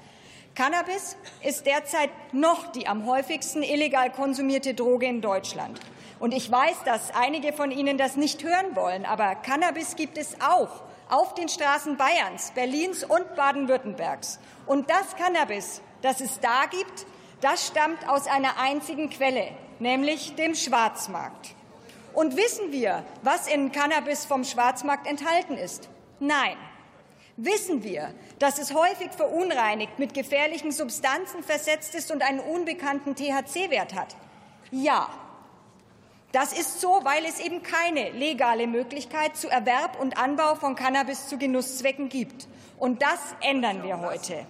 [0.60, 5.80] Cannabis ist derzeit noch die am häufigsten illegal konsumierte Droge in Deutschland.
[6.20, 10.36] Und ich weiß, dass einige von Ihnen das nicht hören wollen, aber Cannabis gibt es
[10.42, 14.42] auch auf den Straßen Bayerns, Berlins und Baden-Württembergs.
[14.66, 17.06] Und das Cannabis, das es da gibt,
[17.40, 21.56] das stammt aus einer einzigen Quelle, nämlich dem Schwarzmarkt.
[22.14, 25.88] Und wissen wir, was in Cannabis vom Schwarzmarkt enthalten ist?
[26.20, 26.58] Nein
[27.44, 33.96] wissen wir, dass es häufig verunreinigt mit gefährlichen Substanzen versetzt ist und einen unbekannten THC-Wert
[33.96, 34.16] hat?
[34.72, 35.10] Ja.
[36.32, 41.28] Das ist so, weil es eben keine legale Möglichkeit zu Erwerb und Anbau von Cannabis
[41.28, 42.48] zu Genusszwecken gibt.
[42.78, 44.46] Und das ändern wir heute.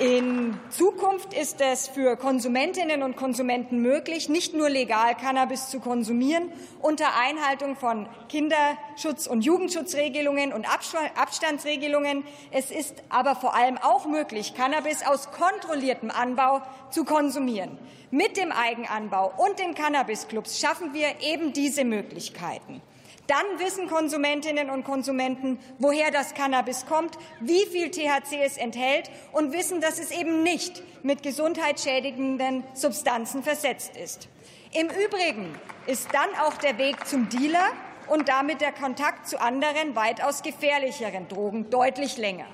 [0.00, 6.50] In Zukunft ist es für Konsumentinnen und Konsumenten möglich, nicht nur legal Cannabis zu konsumieren,
[6.80, 12.24] unter Einhaltung von Kinderschutz- und Jugendschutzregelungen und Abstandsregelungen.
[12.50, 17.78] Es ist aber vor allem auch möglich, Cannabis aus kontrolliertem Anbau zu konsumieren.
[18.10, 22.82] Mit dem Eigenanbau und den Cannabisclubs schaffen wir eben diese Möglichkeiten.
[23.26, 29.52] Dann wissen Konsumentinnen und Konsumenten, woher das Cannabis kommt, wie viel THC es enthält und
[29.52, 34.28] wissen, dass es eben nicht mit gesundheitsschädigenden Substanzen versetzt ist.
[34.72, 35.54] Im Übrigen
[35.86, 37.72] ist dann auch der Weg zum Dealer
[38.08, 42.46] und damit der Kontakt zu anderen, weitaus gefährlicheren Drogen deutlich länger.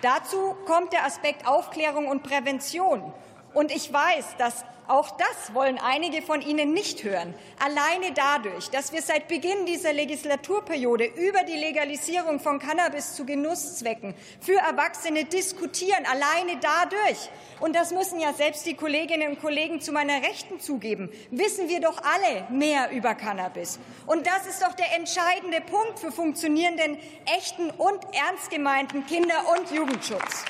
[0.00, 3.12] Dazu kommt der Aspekt Aufklärung und Prävention.
[3.56, 7.34] Und ich weiß, dass auch das wollen einige von Ihnen nicht hören.
[7.58, 14.14] Alleine dadurch, dass wir seit Beginn dieser Legislaturperiode über die Legalisierung von Cannabis zu Genusszwecken
[14.42, 19.90] für Erwachsene diskutieren, alleine dadurch, und das müssen ja selbst die Kolleginnen und Kollegen zu
[19.90, 23.78] meiner Rechten zugeben, wissen wir doch alle mehr über Cannabis.
[24.06, 26.98] Und das ist doch der entscheidende Punkt für funktionierenden,
[27.38, 30.44] echten und ernst gemeinten Kinder- und Jugendschutz.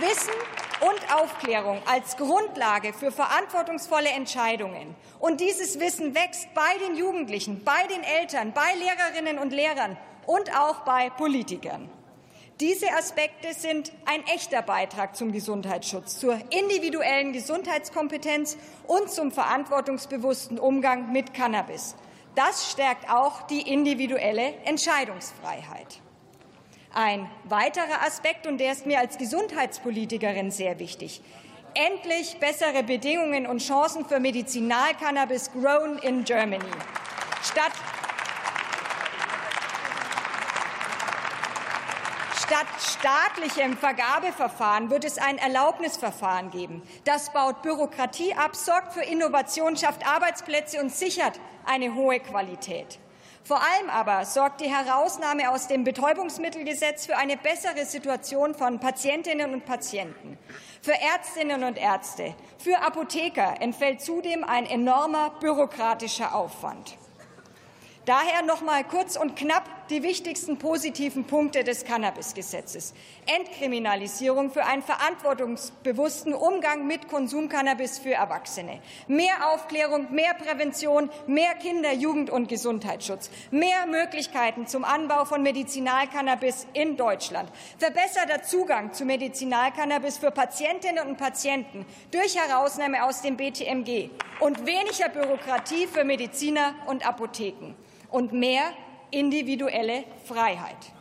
[0.00, 0.34] Wissen
[0.80, 4.94] und Aufklärung als Grundlage für verantwortungsvolle Entscheidungen.
[5.20, 10.56] Und dieses Wissen wächst bei den Jugendlichen, bei den Eltern, bei Lehrerinnen und Lehrern und
[10.56, 11.88] auch bei Politikern.
[12.60, 21.10] Diese Aspekte sind ein echter Beitrag zum Gesundheitsschutz, zur individuellen Gesundheitskompetenz und zum verantwortungsbewussten Umgang
[21.10, 21.96] mit Cannabis.
[22.36, 26.00] Das stärkt auch die individuelle Entscheidungsfreiheit.
[26.94, 31.22] Ein weiterer Aspekt, und der ist mir als Gesundheitspolitikerin sehr wichtig,
[31.74, 36.64] endlich bessere Bedingungen und Chancen für Medizinalcannabis grown in Germany.
[37.42, 37.72] Statt
[42.46, 46.82] Statt staatlichem Vergabeverfahren wird es ein Erlaubnisverfahren geben.
[47.04, 53.00] Das baut Bürokratie ab, sorgt für Innovation, schafft Arbeitsplätze und sichert eine hohe Qualität.
[53.46, 59.52] Vor allem aber sorgt die Herausnahme aus dem Betäubungsmittelgesetz für eine bessere Situation von Patientinnen
[59.52, 60.38] und Patienten.
[60.80, 66.96] Für Ärztinnen und Ärzte, für Apotheker entfällt zudem ein enormer bürokratischer Aufwand.
[68.06, 72.94] Daher noch mal kurz und knapp die wichtigsten positiven Punkte des Cannabisgesetzes.
[73.26, 78.80] Entkriminalisierung für einen verantwortungsbewussten Umgang mit Konsumcannabis für Erwachsene.
[79.08, 83.30] Mehr Aufklärung, mehr Prävention, mehr Kinder-, Jugend- und Gesundheitsschutz.
[83.50, 87.50] Mehr Möglichkeiten zum Anbau von Medizinalcannabis in Deutschland.
[87.78, 94.10] Verbesserter Zugang zu Medizinalcannabis für Patientinnen und Patienten durch Herausnahme aus dem BTMG.
[94.40, 97.74] Und weniger Bürokratie für Mediziner und Apotheken
[98.10, 98.72] und mehr
[99.14, 100.93] individuelle Freiheit.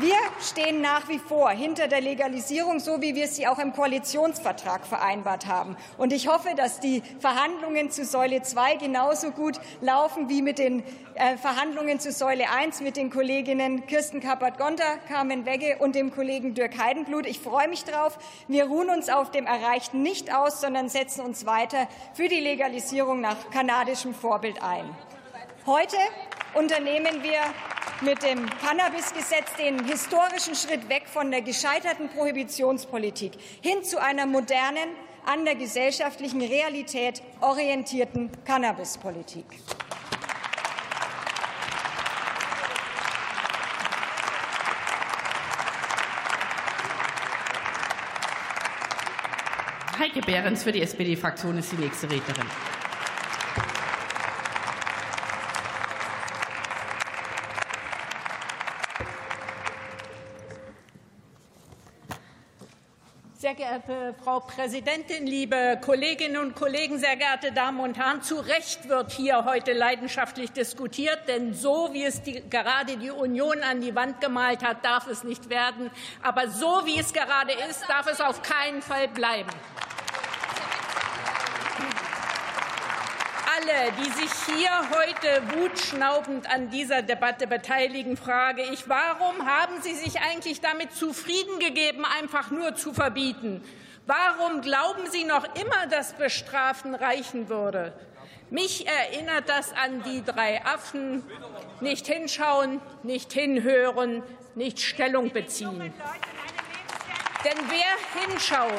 [0.00, 4.86] Wir stehen nach wie vor hinter der Legalisierung, so wie wir sie auch im Koalitionsvertrag
[4.86, 5.76] vereinbart haben.
[5.98, 10.82] Und ich hoffe, dass die Verhandlungen zu Säule II genauso gut laufen wie mit den
[11.16, 16.54] äh, Verhandlungen zu Säule I mit den Kolleginnen Kirsten Kappert-Gonter, Carmen Wegge und dem Kollegen
[16.54, 17.26] Dirk Heidenblut.
[17.26, 18.18] Ich freue mich darauf.
[18.48, 23.20] Wir ruhen uns auf dem Erreichten nicht aus, sondern setzen uns weiter für die Legalisierung
[23.20, 24.96] nach kanadischem Vorbild ein.
[25.66, 25.98] Heute
[26.54, 27.40] unternehmen wir
[28.00, 34.88] mit dem Cannabisgesetz den historischen Schritt weg von der gescheiterten Prohibitionspolitik hin zu einer modernen,
[35.26, 39.44] an der gesellschaftlichen Realität orientierten Cannabispolitik.
[49.98, 52.46] Heike Behrens für die SPD-Fraktion ist die nächste Rednerin.
[63.70, 68.20] Sehr geehrte Frau Präsidentin, liebe Kolleginnen und Kollegen, sehr geehrte Damen und Herren!
[68.20, 73.62] Zu Recht wird hier heute leidenschaftlich diskutiert, denn so wie es die, gerade die Union
[73.62, 75.88] an die Wand gemalt hat, darf es nicht werden.
[76.20, 79.50] Aber so wie es gerade ist, darf es auf keinen Fall bleiben.
[83.70, 89.94] Alle, die sich hier heute wutschnaubend an dieser Debatte beteiligen, frage ich, warum haben Sie
[89.94, 93.62] sich eigentlich damit zufrieden gegeben, einfach nur zu verbieten?
[94.06, 97.92] Warum glauben Sie noch immer, dass Bestrafen reichen würde?
[98.50, 101.22] Mich erinnert das an die drei Affen.
[101.80, 104.22] Nicht hinschauen, nicht hinhören,
[104.54, 105.94] nicht Stellung beziehen.
[107.44, 108.70] Denn wer hinschaut,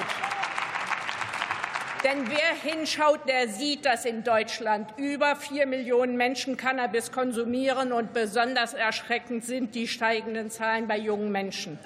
[2.03, 8.13] denn wer hinschaut, der sieht, dass in Deutschland über vier Millionen Menschen Cannabis konsumieren und
[8.13, 11.77] besonders erschreckend sind die steigenden Zahlen bei jungen Menschen.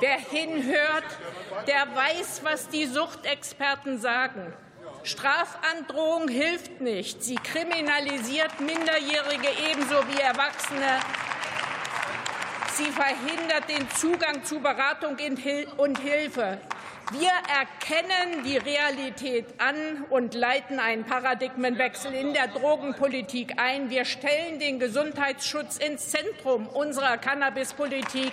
[0.00, 1.04] Wer hinhört,
[1.66, 4.52] der weiß, was die Suchtexperten sagen.
[5.02, 7.22] Strafandrohung hilft nicht.
[7.22, 11.00] Sie kriminalisiert Minderjährige ebenso wie Erwachsene.
[12.74, 15.16] Sie verhindert den Zugang zu Beratung
[15.76, 16.58] und Hilfe.
[17.12, 23.90] Wir erkennen die Realität an und leiten einen Paradigmenwechsel in der Drogenpolitik ein.
[23.90, 28.30] Wir stellen den Gesundheitsschutz ins Zentrum unserer Cannabispolitik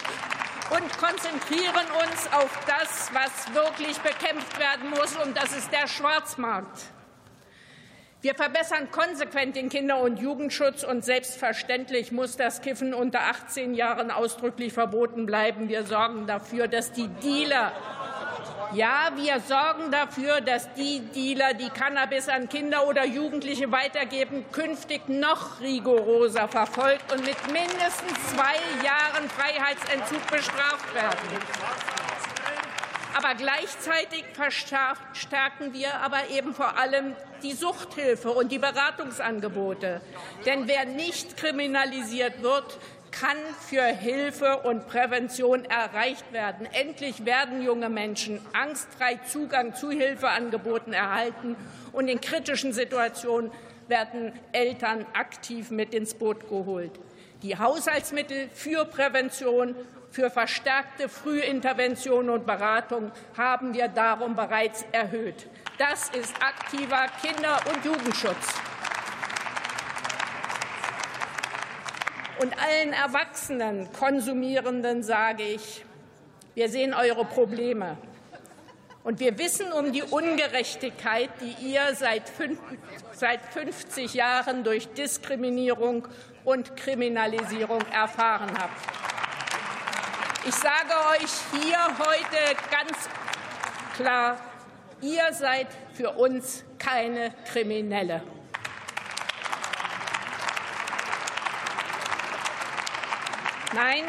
[0.69, 6.83] und konzentrieren uns auf das, was wirklich bekämpft werden muss, und das ist der Schwarzmarkt.
[8.21, 14.11] Wir verbessern konsequent den Kinder- und Jugendschutz, und selbstverständlich muss das Kiffen unter 18 Jahren
[14.11, 15.67] ausdrücklich verboten bleiben.
[15.67, 17.71] Wir sorgen dafür, dass die Dealer
[18.73, 25.08] ja, wir sorgen dafür, dass die Dealer, die Cannabis an Kinder oder Jugendliche weitergeben, künftig
[25.08, 31.41] noch rigoroser verfolgt und mit mindestens zwei Jahren Freiheitsentzug bestraft werden.
[33.17, 40.02] Aber gleichzeitig verstärken wir aber eben vor allem die Suchthilfe und die Beratungsangebote.
[40.45, 42.77] Denn wer nicht kriminalisiert wird,
[43.12, 43.37] kann
[43.67, 46.67] für Hilfe und Prävention erreicht werden.
[46.71, 51.55] Endlich werden junge Menschen angstfrei Zugang zu Hilfeangeboten erhalten,
[51.93, 53.51] und in kritischen Situationen
[53.87, 56.91] werden Eltern aktiv mit ins Boot geholt.
[57.41, 59.75] Die Haushaltsmittel für Prävention
[60.12, 65.47] für verstärkte Frühintervention und Beratung haben wir darum bereits erhöht.
[65.77, 68.55] Das ist aktiver Kinder- und Jugendschutz.
[72.40, 75.83] Und allen erwachsenen Konsumierenden sage ich,
[76.54, 77.98] wir sehen eure Probleme.
[79.04, 86.08] Und wir wissen um die Ungerechtigkeit, die ihr seit 50 Jahren durch Diskriminierung
[86.44, 88.81] und Kriminalisierung erfahren habt.
[90.46, 91.31] Ich sage euch
[91.62, 93.10] hier heute ganz
[93.96, 94.38] klar,
[95.02, 98.21] ihr seid für uns keine Kriminelle.
[103.73, 104.05] Nein,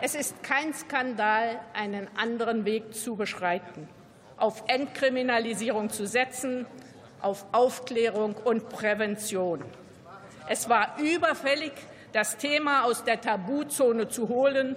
[0.00, 3.88] es ist kein Skandal, einen anderen Weg zu beschreiten,
[4.38, 6.66] auf Entkriminalisierung zu setzen,
[7.20, 9.62] auf Aufklärung und Prävention.
[10.48, 11.72] Es war überfällig,
[12.12, 14.76] das Thema aus der Tabuzone zu holen,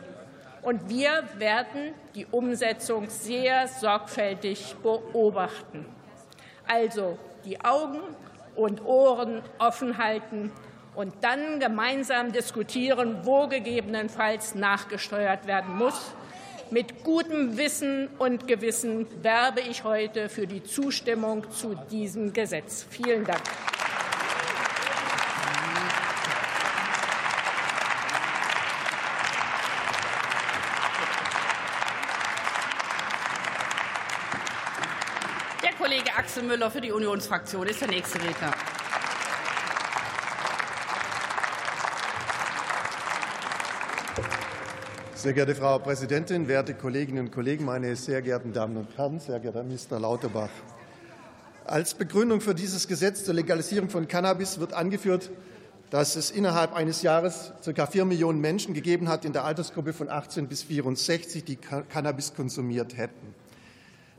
[0.62, 5.86] und wir werden die Umsetzung sehr sorgfältig beobachten.
[6.68, 8.02] Also die Augen
[8.56, 10.52] und Ohren offen halten
[10.96, 16.14] und dann gemeinsam diskutieren, wo gegebenenfalls nachgesteuert werden muss.
[16.72, 22.86] Mit gutem Wissen und Gewissen werbe ich heute für die Zustimmung zu diesem Gesetz.
[22.90, 23.42] Vielen Dank.
[35.62, 38.52] Der Kollege Axel Müller für die Unionsfraktion ist der nächste Redner.
[45.26, 49.40] Sehr geehrte Frau Präsidentin, werte Kolleginnen und Kollegen, meine sehr geehrten Damen und Herren, sehr
[49.40, 50.52] geehrter Minister Lauterbach!
[51.66, 55.32] Als Begründung für dieses Gesetz zur Legalisierung von Cannabis wird angeführt,
[55.90, 57.88] dass es innerhalb eines Jahres ca.
[57.88, 62.96] 4 Millionen Menschen gegeben hat in der Altersgruppe von 18 bis 64, die Cannabis konsumiert
[62.96, 63.34] hätten.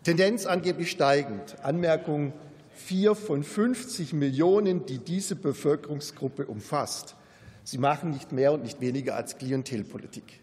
[0.02, 1.54] Tendenz angeblich steigend.
[1.62, 2.32] Anmerkung
[2.74, 7.14] vier von 50 Millionen, die diese Bevölkerungsgruppe umfasst.
[7.62, 10.40] Sie machen nicht mehr und nicht weniger als Klientelpolitik.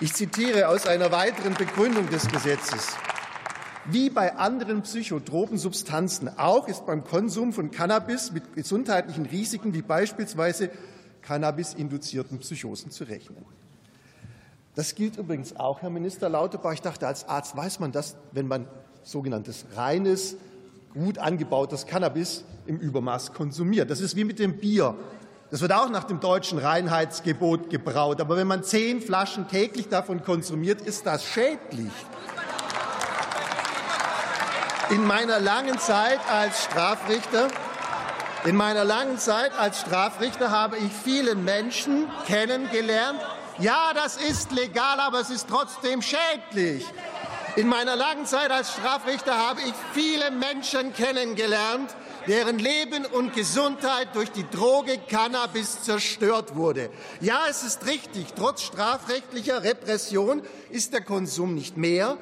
[0.00, 2.96] Ich zitiere aus einer weiteren Begründung des Gesetzes.
[3.86, 9.82] Wie bei anderen psychotropen Substanzen auch ist beim Konsum von Cannabis mit gesundheitlichen Risiken wie
[9.82, 10.70] beispielsweise
[11.22, 13.44] Cannabis-induzierten Psychosen zu rechnen.
[14.74, 16.72] Das gilt übrigens auch, Herr Minister Lauterbach.
[16.72, 18.66] Ich dachte, als Arzt weiß man das, wenn man
[19.04, 20.36] sogenanntes reines,
[20.92, 23.90] gut angebautes Cannabis im Übermaß konsumiert.
[23.90, 24.96] Das ist wie mit dem Bier.
[25.54, 28.20] Das wird auch nach dem deutschen Reinheitsgebot gebraut.
[28.20, 31.92] Aber wenn man zehn Flaschen täglich davon konsumiert, ist das schädlich.
[34.90, 37.46] In meiner langen Zeit als Strafrichter
[38.44, 43.20] in meiner langen Zeit als Strafrichter habe ich vielen Menschen kennengelernt.
[43.60, 46.84] Ja, das ist legal, aber es ist trotzdem schädlich.
[47.54, 51.94] In meiner langen Zeit als Strafrichter habe ich viele Menschen kennengelernt,
[52.26, 56.90] deren Leben und Gesundheit durch die Droge Cannabis zerstört wurde.
[57.20, 62.16] Ja, es ist richtig, trotz strafrechtlicher Repression ist der Konsum nicht mehr,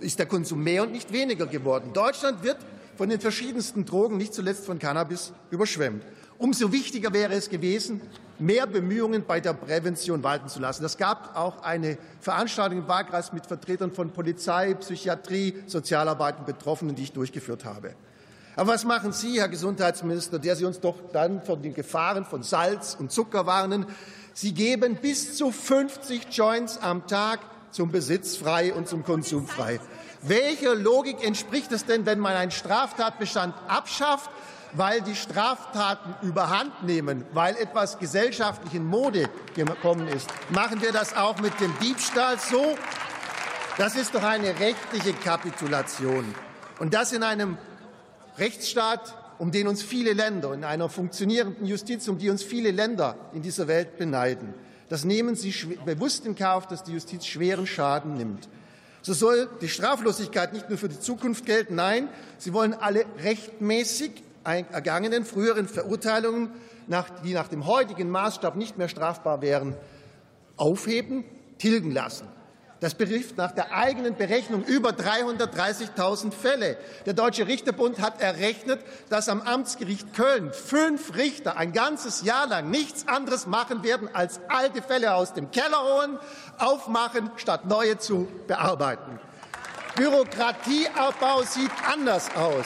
[0.00, 1.92] ist der Konsum mehr und nicht weniger geworden.
[1.92, 2.58] Deutschland wird
[2.96, 6.04] von den verschiedensten Drogen, nicht zuletzt von Cannabis, überschwemmt.
[6.38, 8.00] Umso wichtiger wäre es gewesen,
[8.38, 10.84] mehr Bemühungen bei der Prävention walten zu lassen.
[10.84, 16.94] Es gab auch eine Veranstaltung im Wahlkreis mit Vertretern von Polizei, Psychiatrie, Sozialarbeit und Betroffenen,
[16.94, 17.94] die ich durchgeführt habe.
[18.60, 22.42] Aber was machen Sie, Herr Gesundheitsminister, der Sie uns doch dann von den Gefahren von
[22.42, 23.86] Salz und Zucker warnen?
[24.34, 27.40] Sie geben bis zu 50 Joints am Tag
[27.70, 29.80] zum Besitz frei und zum Konsum frei.
[30.20, 34.28] Welcher Logik entspricht es denn, wenn man einen Straftatbestand abschafft,
[34.74, 40.28] weil die Straftaten überhand nehmen, weil etwas gesellschaftlich in Mode gekommen ist?
[40.50, 42.76] Machen wir das auch mit dem Diebstahl so?
[43.78, 46.34] Das ist doch eine rechtliche Kapitulation.
[46.78, 47.56] Und das in einem
[48.40, 53.16] Rechtsstaat, um den uns viele Länder, in einer funktionierenden Justiz, um die uns viele Länder
[53.32, 54.54] in dieser Welt beneiden.
[54.88, 58.48] Das nehmen Sie bewusst in Kauf, dass die Justiz schweren Schaden nimmt.
[59.02, 64.10] So soll die Straflosigkeit nicht nur für die Zukunft gelten, nein, Sie wollen alle rechtmäßig
[64.42, 66.50] ergangenen früheren Verurteilungen,
[67.24, 69.76] die nach dem heutigen Maßstab nicht mehr strafbar wären,
[70.56, 71.24] aufheben,
[71.58, 72.26] tilgen lassen.
[72.80, 76.78] Das betrifft nach der eigenen Berechnung über 330.000 Fälle.
[77.04, 82.70] Der Deutsche Richterbund hat errechnet, dass am Amtsgericht Köln fünf Richter ein ganzes Jahr lang
[82.70, 86.18] nichts anderes machen werden, als alte Fälle aus dem Keller holen,
[86.56, 89.20] aufmachen, statt neue zu bearbeiten.
[89.96, 92.64] Bürokratieabbau sieht anders aus.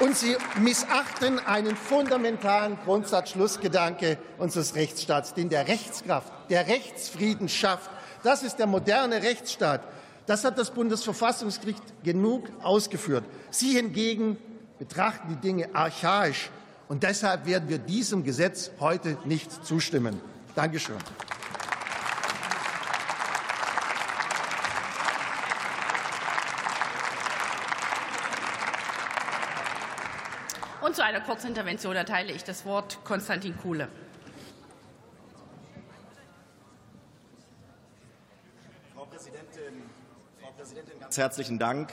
[0.00, 7.90] Und Sie missachten einen fundamentalen Grundsatzschlussgedanke unseres Rechtsstaats, den der Rechtskraft, der Rechtsfrieden schafft
[8.22, 9.82] Das ist der moderne Rechtsstaat.
[10.26, 13.24] Das hat das Bundesverfassungsgericht genug ausgeführt.
[13.50, 14.36] Sie hingegen
[14.78, 16.50] betrachten die Dinge archaisch.
[16.88, 20.20] Und deshalb werden wir diesem Gesetz heute nicht zustimmen.
[20.54, 20.96] Dankeschön.
[30.80, 33.88] Und zu einer Kurzintervention erteile ich das Wort Konstantin Kuhle.
[39.26, 39.82] Präsidentin,
[40.40, 41.92] Frau Präsidentin, ganz herzlichen Dank.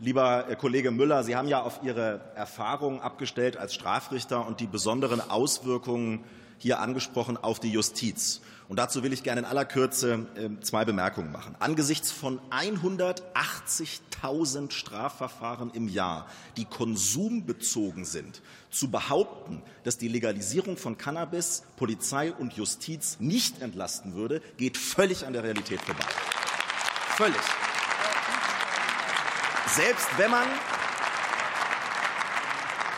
[0.00, 4.66] Lieber äh, Kollege Müller, Sie haben ja auf Ihre Erfahrungen abgestellt als Strafrichter und die
[4.66, 6.22] besonderen Auswirkungen
[6.58, 8.42] hier angesprochen auf die Justiz.
[8.68, 11.56] Und dazu will ich gerne in aller Kürze äh, zwei Bemerkungen machen.
[11.58, 16.26] Angesichts von 180.000 Strafverfahren im Jahr,
[16.58, 24.12] die konsumbezogen sind, zu behaupten, dass die Legalisierung von Cannabis Polizei und Justiz nicht entlasten
[24.14, 26.04] würde, geht völlig an der Realität vorbei.
[27.16, 27.40] Völlig.
[29.68, 30.48] Selbst wenn man,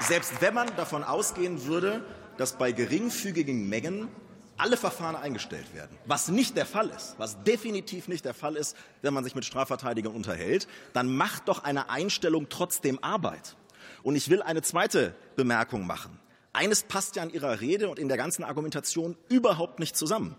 [0.01, 2.03] selbst wenn man davon ausgehen würde,
[2.39, 4.09] dass bei geringfügigen Mengen
[4.57, 8.75] alle Verfahren eingestellt werden, was nicht der Fall ist, was definitiv nicht der Fall ist,
[9.03, 13.55] wenn man sich mit Strafverteidigern unterhält, dann macht doch eine Einstellung trotzdem Arbeit.
[14.03, 16.19] Und ich will eine zweite Bemerkung machen.
[16.55, 20.37] Eines passt ja in Ihrer Rede und in der ganzen Argumentation überhaupt nicht zusammen.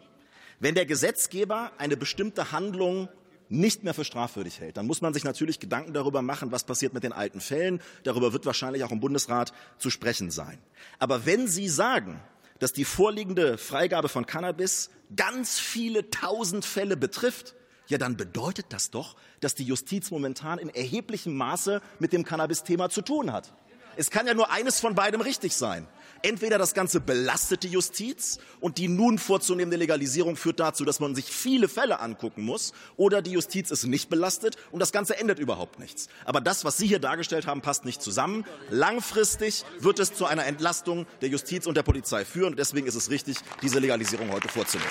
[0.60, 3.08] Wenn der Gesetzgeber eine bestimmte Handlung
[3.50, 6.94] nicht mehr für strafwürdig hält, dann muss man sich natürlich Gedanken darüber machen, was passiert
[6.94, 7.82] mit den alten Fällen.
[8.04, 10.58] Darüber wird wahrscheinlich auch im Bundesrat zu sprechen sein.
[11.00, 12.20] Aber wenn Sie sagen,
[12.60, 17.56] dass die vorliegende Freigabe von Cannabis ganz viele tausend Fälle betrifft,
[17.88, 22.90] ja, dann bedeutet das doch, dass die Justiz momentan in erheblichem Maße mit dem Cannabis-Thema
[22.90, 23.54] zu tun hat.
[23.96, 25.88] Es kann ja nur eines von beidem richtig sein.
[26.22, 31.16] Entweder das Ganze belastet die Justiz und die nun vorzunehmende Legalisierung führt dazu, dass man
[31.16, 35.40] sich viele Fälle angucken muss, oder die Justiz ist nicht belastet und das Ganze ändert
[35.40, 36.08] überhaupt nichts.
[36.26, 38.46] Aber das, was Sie hier dargestellt haben, passt nicht zusammen.
[38.70, 42.54] Langfristig wird es zu einer Entlastung der Justiz und der Polizei führen.
[42.54, 44.90] Und deswegen ist es richtig, diese Legalisierung heute vorzunehmen.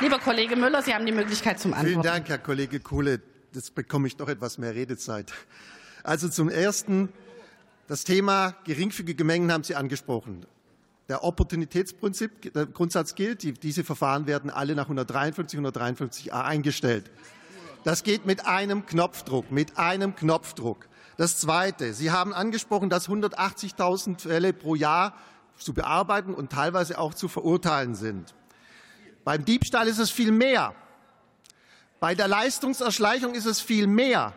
[0.00, 1.90] Lieber Kollege Müller, Sie haben die Möglichkeit zum Antworten.
[1.90, 3.20] Vielen Dank, Herr Kollege Kuhle
[3.54, 5.32] jetzt bekomme ich doch etwas mehr Redezeit.
[6.02, 7.08] Also zum Ersten,
[7.86, 10.46] das Thema geringfügige Mengen haben Sie angesprochen.
[11.08, 17.10] Der Opportunitätsprinzip, der Grundsatz gilt, die, diese Verfahren werden alle nach 153, 153a eingestellt.
[17.82, 20.88] Das geht mit einem Knopfdruck, mit einem Knopfdruck.
[21.16, 25.14] Das Zweite, Sie haben angesprochen, dass 180.000 Fälle pro Jahr
[25.58, 28.34] zu bearbeiten und teilweise auch zu verurteilen sind.
[29.24, 30.74] Beim Diebstahl ist es viel mehr.
[32.00, 34.32] Bei der Leistungserschleichung ist es viel mehr.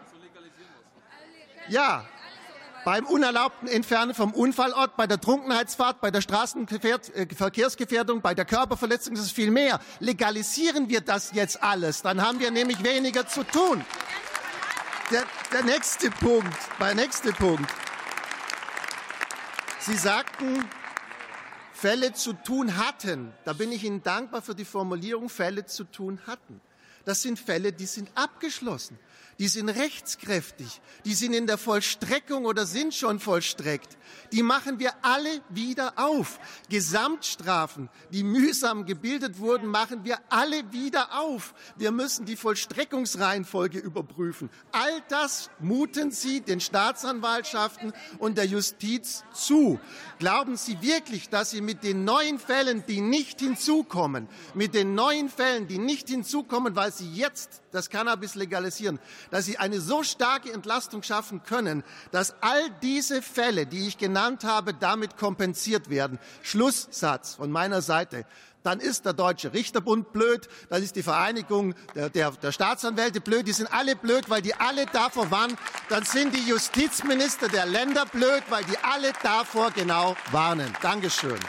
[1.70, 2.04] Ja,
[2.84, 9.22] beim unerlaubten Entfernen vom Unfallort, bei der Trunkenheitsfahrt, bei der Straßenverkehrsgefährdung, bei der Körperverletzung ist
[9.22, 9.80] es viel mehr.
[10.00, 13.86] Legalisieren wir das jetzt alles, dann haben wir nämlich weniger zu tun.
[15.10, 17.72] Der, der nächste Punkt, der nächste Punkt.
[19.80, 20.66] Sie sagten,
[21.72, 23.32] Fälle zu tun hatten.
[23.46, 26.60] Da bin ich Ihnen dankbar für die Formulierung Fälle zu tun hatten.
[27.06, 28.98] Das sind Fälle, die sind abgeschlossen,
[29.40, 33.98] die sind rechtskräftig, die sind in der Vollstreckung oder sind schon vollstreckt
[34.32, 36.40] die machen wir alle wieder auf.
[36.70, 41.54] Gesamtstrafen, die mühsam gebildet wurden, machen wir alle wieder auf.
[41.76, 44.50] Wir müssen die Vollstreckungsreihenfolge überprüfen.
[44.72, 49.80] All das muten Sie den Staatsanwaltschaften und der Justiz zu.
[50.20, 55.30] Glauben Sie wirklich, dass Sie mit den neuen Fällen, die nicht hinzukommen, mit den neuen
[55.30, 59.00] Fällen, die nicht hinzukommen, weil Sie jetzt das Cannabis legalisieren,
[59.32, 64.44] dass Sie eine so starke Entlastung schaffen können, dass all diese Fälle, die ich genannt
[64.44, 66.20] habe, damit kompensiert werden.
[66.42, 68.26] Schlusssatz von meiner Seite.
[68.64, 73.46] Dann ist der Deutsche Richterbund blöd, dann ist die Vereinigung der, der, der Staatsanwälte blöd,
[73.46, 75.58] die sind alle blöd, weil die alle davor warnen.
[75.90, 80.74] Dann sind die Justizminister der Länder blöd, weil die alle davor genau warnen.
[80.82, 81.40] Dankeschön.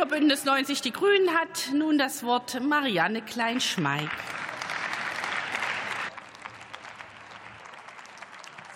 [0.00, 4.08] Für Bündnis 90 Die Grünen hat nun das Wort Marianne Kleinschmeig.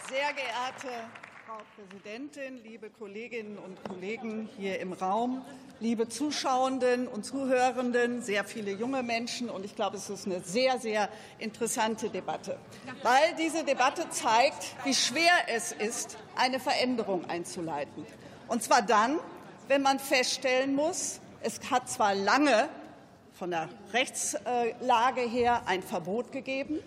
[0.06, 1.08] Sehr geehrte
[1.46, 5.42] Frau Präsidentin, liebe Kolleginnen und Kollegen hier im Raum,
[5.80, 9.48] liebe Zuschauenden und Zuhörenden, sehr viele junge Menschen.
[9.48, 11.08] Und ich glaube, es ist eine sehr, sehr
[11.38, 12.58] interessante Debatte,
[13.02, 18.04] weil diese Debatte zeigt, wie schwer es ist, eine Veränderung einzuleiten.
[18.46, 19.18] Und zwar dann,
[19.68, 22.68] wenn man feststellen muss, es hat zwar lange
[23.38, 26.78] von der Rechtslage her ein Verbot gegeben.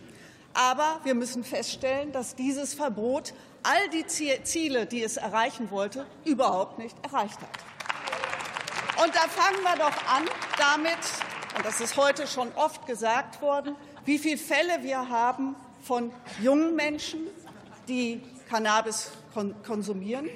[0.53, 4.05] Aber wir müssen feststellen, dass dieses Verbot all die
[4.43, 9.03] Ziele, die es erreichen wollte, überhaupt nicht erreicht hat.
[9.03, 10.25] Und da fangen wir doch an
[10.57, 10.97] damit,
[11.55, 13.75] und das ist heute schon oft gesagt worden,
[14.05, 16.11] wie viele Fälle wir haben von
[16.41, 17.27] jungen Menschen,
[17.87, 19.11] die Cannabis
[19.65, 20.29] konsumieren,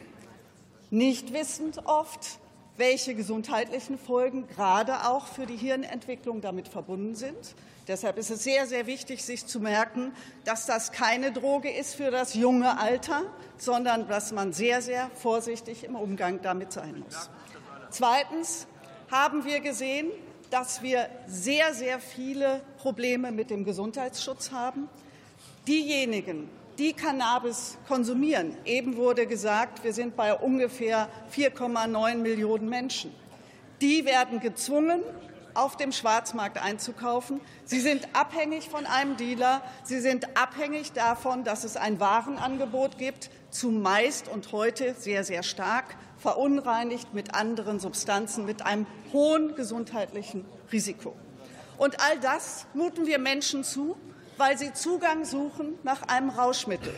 [0.91, 2.39] nicht wissend oft,
[2.77, 7.55] welche gesundheitlichen Folgen gerade auch für die Hirnentwicklung damit verbunden sind.
[7.87, 10.13] Deshalb ist es sehr, sehr wichtig, sich zu merken,
[10.45, 13.23] dass das keine Droge ist für das junge Alter,
[13.57, 17.29] sondern dass man sehr, sehr vorsichtig im Umgang damit sein muss.
[17.89, 18.67] Zweitens
[19.09, 20.11] haben wir gesehen,
[20.49, 24.89] dass wir sehr, sehr viele Probleme mit dem Gesundheitsschutz haben.
[25.67, 33.13] Diejenigen, die Cannabis konsumieren, eben wurde gesagt, wir sind bei ungefähr 4,9 Millionen Menschen,
[33.81, 35.01] die werden gezwungen,
[35.53, 37.41] auf dem Schwarzmarkt einzukaufen.
[37.65, 39.61] Sie sind abhängig von einem Dealer.
[39.83, 45.95] Sie sind abhängig davon, dass es ein Warenangebot gibt, zumeist und heute sehr, sehr stark
[46.17, 51.15] verunreinigt mit anderen Substanzen, mit einem hohen gesundheitlichen Risiko.
[51.77, 53.97] Und all das muten wir Menschen zu,
[54.41, 56.91] weil sie Zugang suchen nach einem Rauschmittel.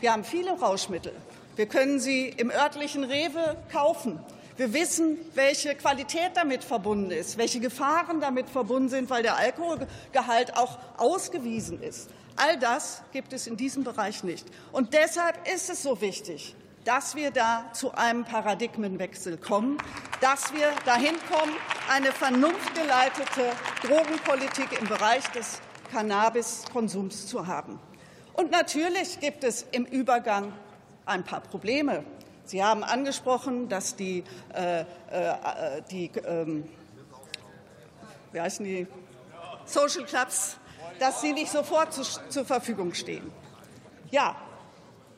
[0.00, 1.12] Wir haben viele Rauschmittel.
[1.54, 4.18] Wir können sie im örtlichen Rewe kaufen.
[4.56, 10.56] Wir wissen, welche Qualität damit verbunden ist, welche Gefahren damit verbunden sind, weil der Alkoholgehalt
[10.56, 12.08] auch ausgewiesen ist.
[12.36, 14.46] All das gibt es in diesem Bereich nicht.
[14.72, 19.76] Und deshalb ist es so wichtig, dass wir da zu einem Paradigmenwechsel kommen,
[20.22, 21.52] dass wir dahin kommen,
[21.90, 23.50] eine vernunftgeleitete
[23.82, 27.78] Drogenpolitik im Bereich des Cannabiskonsums zu haben.
[28.34, 30.52] Und natürlich gibt es im Übergang
[31.06, 32.04] ein paar Probleme.
[32.44, 34.22] Sie haben angesprochen, dass die,
[34.54, 34.84] äh, äh,
[35.90, 36.68] die ähm,
[38.32, 38.86] wie heißen die
[39.64, 40.56] Social Clubs,
[40.98, 43.32] dass sie nicht sofort zu, zur Verfügung stehen.
[44.10, 44.36] Ja,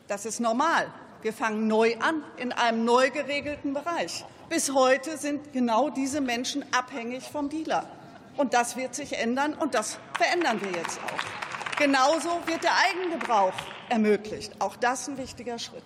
[0.06, 0.92] das ist normal.
[1.20, 4.24] Wir fangen neu an in einem neu geregelten Bereich.
[4.48, 7.84] Bis heute sind genau diese Menschen abhängig vom Dealer.
[8.38, 11.76] Und das wird sich ändern und das verändern wir jetzt auch.
[11.78, 13.52] Genauso wird der Eigengebrauch
[13.88, 14.52] ermöglicht.
[14.60, 15.82] Auch das ein wichtiger Schritt.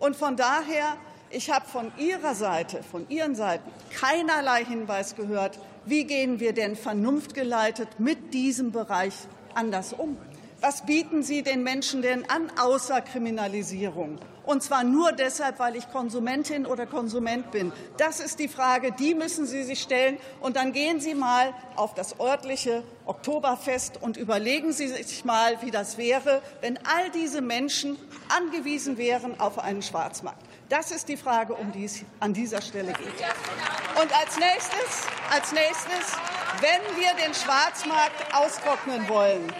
[0.00, 0.96] Und von daher,
[1.30, 6.74] ich habe von Ihrer Seite, von Ihren Seiten keinerlei Hinweis gehört, wie gehen wir denn
[6.74, 9.14] vernunftgeleitet mit diesem Bereich
[9.54, 10.16] anders um.
[10.60, 14.18] Was bieten Sie den Menschen denn an außer Kriminalisierung?
[14.44, 17.72] Und zwar nur deshalb, weil ich Konsumentin oder Konsument bin.
[17.96, 20.18] Das ist die Frage, die müssen Sie sich stellen.
[20.40, 25.70] Und dann gehen Sie mal auf das örtliche Oktoberfest und überlegen Sie sich mal, wie
[25.70, 27.96] das wäre, wenn all diese Menschen
[28.36, 30.42] angewiesen wären auf einen Schwarzmarkt.
[30.68, 34.00] Das ist die Frage, um die es an dieser Stelle geht.
[34.00, 36.16] Und als nächstes, als nächstes
[36.60, 39.52] wenn wir den Schwarzmarkt austrocknen wollen,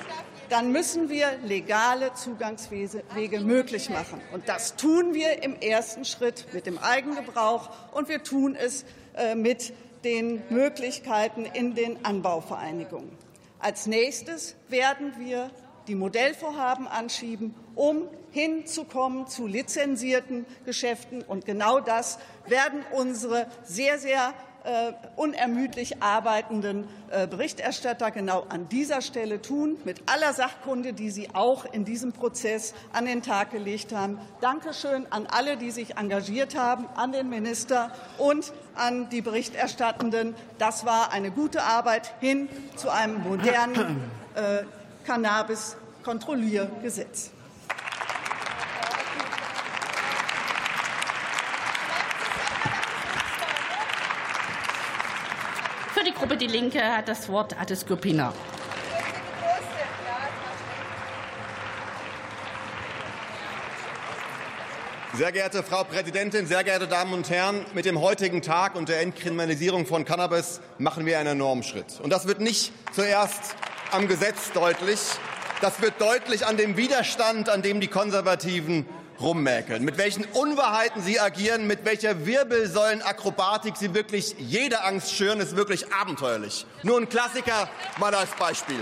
[0.52, 4.20] dann müssen wir legale Zugangswege möglich machen.
[4.34, 8.84] Und das tun wir im ersten Schritt mit dem Eigengebrauch und wir tun es
[9.16, 9.72] äh, mit
[10.04, 13.08] den Möglichkeiten in den Anbauvereinigungen.
[13.60, 15.50] Als nächstes werden wir
[15.88, 21.22] die Modellvorhaben anschieben, um hinzukommen zu lizenzierten Geschäften.
[21.22, 24.34] Und genau das werden unsere sehr, sehr
[25.16, 31.64] unermüdlich arbeitenden äh, Berichterstatter genau an dieser Stelle tun, mit aller Sachkunde, die Sie auch
[31.64, 34.18] in diesem Prozess an den Tag gelegt haben.
[34.40, 40.34] Dankeschön an alle, die sich engagiert haben, an den Minister und an die Berichterstattenden.
[40.58, 44.64] Das war eine gute Arbeit hin zu einem modernen äh,
[45.04, 47.30] Cannabis-Kontrolliergesetz.
[56.28, 58.32] Für die Linke hat das Wort Atis Gopina.
[65.14, 67.66] Sehr geehrte Frau Präsidentin, sehr geehrte Damen und Herren!
[67.74, 72.00] Mit dem heutigen Tag und der Entkriminalisierung von Cannabis machen wir einen enormen Schritt.
[72.00, 73.54] Und das wird nicht zuerst
[73.90, 75.00] am Gesetz deutlich.
[75.60, 78.86] Das wird deutlich an dem Widerstand, an dem die Konservativen
[79.22, 85.56] rummäkeln, mit welchen Unwahrheiten sie agieren, mit welcher Wirbelsäulenakrobatik sie wirklich jede Angst schüren, ist
[85.56, 86.66] wirklich abenteuerlich.
[86.82, 87.68] Nur ein Klassiker
[87.98, 88.80] mal als Beispiel.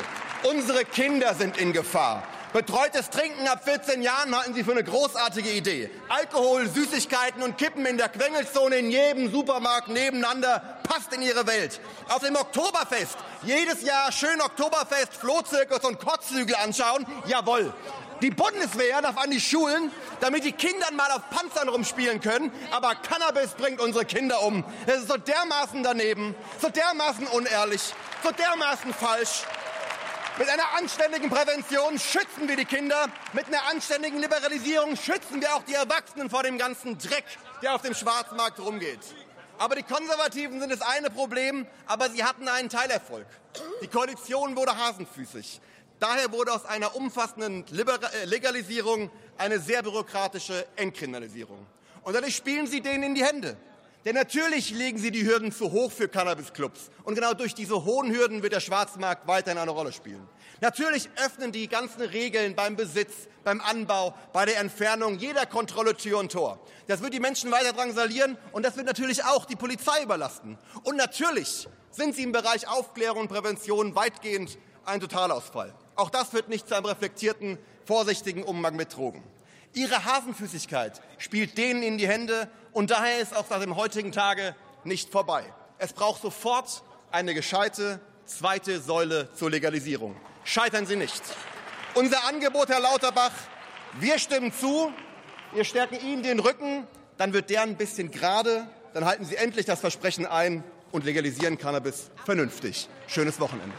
[0.49, 2.23] Unsere Kinder sind in Gefahr.
[2.53, 5.89] Betreutes Trinken ab 14 Jahren halten Sie für eine großartige Idee.
[6.09, 11.81] Alkohol, Süßigkeiten und Kippen in der Quengelzone in jedem Supermarkt nebeneinander passt in Ihre Welt.
[12.09, 17.07] Auf dem Oktoberfest jedes Jahr schön Oktoberfest, Flohzirkus und Kotzhügel anschauen.
[17.27, 17.73] Jawohl.
[18.23, 19.91] Die Bundeswehr darf an die Schulen,
[20.21, 22.53] damit die Kinder mal auf Panzern rumspielen können.
[22.71, 24.63] Aber Cannabis bringt unsere Kinder um.
[24.87, 27.95] Das ist so dermaßen daneben, so dermaßen unehrlich.
[28.23, 29.45] so dermaßen falsch.
[30.39, 33.09] Mit einer anständigen Prävention schützen wir die Kinder.
[33.33, 37.25] Mit einer anständigen Liberalisierung schützen wir auch die Erwachsenen vor dem ganzen Dreck,
[37.63, 39.01] der auf dem Schwarzmarkt rumgeht.
[39.59, 43.27] Aber die Konservativen sind das eine Problem, aber sie hatten einen Teilerfolg.
[43.83, 45.61] Die Koalition wurde hasenfüßig.
[46.01, 51.67] Daher wurde aus einer umfassenden äh, Legalisierung eine sehr bürokratische Entkriminalisierung.
[52.03, 53.57] Und dadurch spielen sie denen in die Hände.
[54.07, 56.91] Denn natürlich legen sie die Hürden zu hoch für Cannabisclubs.
[57.05, 60.27] Und genau durch diese hohen Hürden wird der Schwarzmarkt weiterhin eine Rolle spielen.
[60.63, 66.19] Natürlich öffnen die ganzen Regeln beim Besitz, beim Anbau, bei der Entfernung jeder Kontrolle Tür
[66.19, 66.59] und Tor.
[66.87, 70.57] Das wird die Menschen weiter drangsalieren und das wird natürlich auch die Polizei überlasten.
[70.83, 75.75] Und natürlich sind sie im Bereich Aufklärung und Prävention weitgehend ein Totalausfall.
[75.97, 79.23] Auch das führt nicht zu einem reflektierten, vorsichtigen Umgang mit Drogen.
[79.75, 84.55] Ihre Hasenfüßigkeit spielt denen in die Hände und daher ist auch seit dem heutigen Tage
[84.85, 85.45] nicht vorbei.
[85.79, 90.17] Es braucht sofort eine gescheite zweite Säule zur Legalisierung.
[90.45, 91.23] Scheitern Sie nicht.
[91.95, 93.33] Unser Angebot, Herr Lauterbach,
[93.99, 94.93] wir stimmen zu,
[95.53, 96.87] wir stärken Ihnen den Rücken,
[97.19, 100.63] dann wird der ein bisschen gerade, dann halten Sie endlich das Versprechen ein
[100.93, 102.89] und legalisieren Cannabis vernünftig.
[103.09, 103.75] Schönes Wochenende.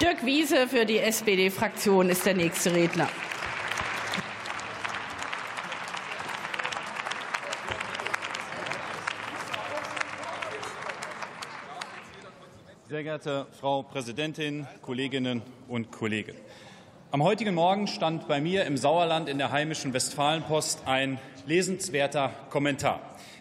[0.00, 3.06] Dirk Wiese für die SPD-Fraktion ist der nächste Redner.
[12.88, 16.34] Sehr geehrte Frau Präsidentin, Kolleginnen und Kollegen!
[17.10, 23.00] Am heutigen Morgen stand bei mir im Sauerland in der heimischen Westfalenpost ein lesenswerter Kommentar.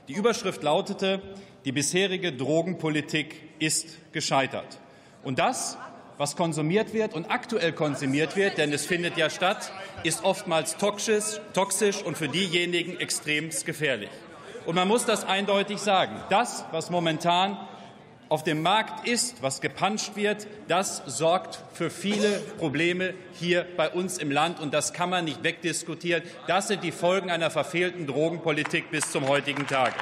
[0.10, 1.22] Die Überschrift lautete,
[1.64, 4.78] die bisherige Drogenpolitik ist gescheitert.
[5.24, 5.78] Und das
[6.20, 9.72] was konsumiert wird und aktuell konsumiert wird, denn es findet ja statt,
[10.04, 14.10] ist oftmals toxisch, toxisch und für diejenigen extrem gefährlich.
[14.66, 16.22] Und man muss das eindeutig sagen.
[16.30, 17.58] Das, was momentan
[18.28, 24.18] auf dem Markt ist, was gepanscht wird, das sorgt für viele Probleme hier bei uns
[24.18, 24.60] im Land.
[24.60, 26.22] Und das kann man nicht wegdiskutieren.
[26.48, 29.96] Das sind die Folgen einer verfehlten Drogenpolitik bis zum heutigen Tage.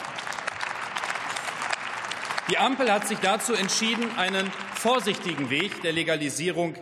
[2.49, 6.75] Die Ampel hat sich dazu entschieden, einen vorsichtigen Weg der Legalisierung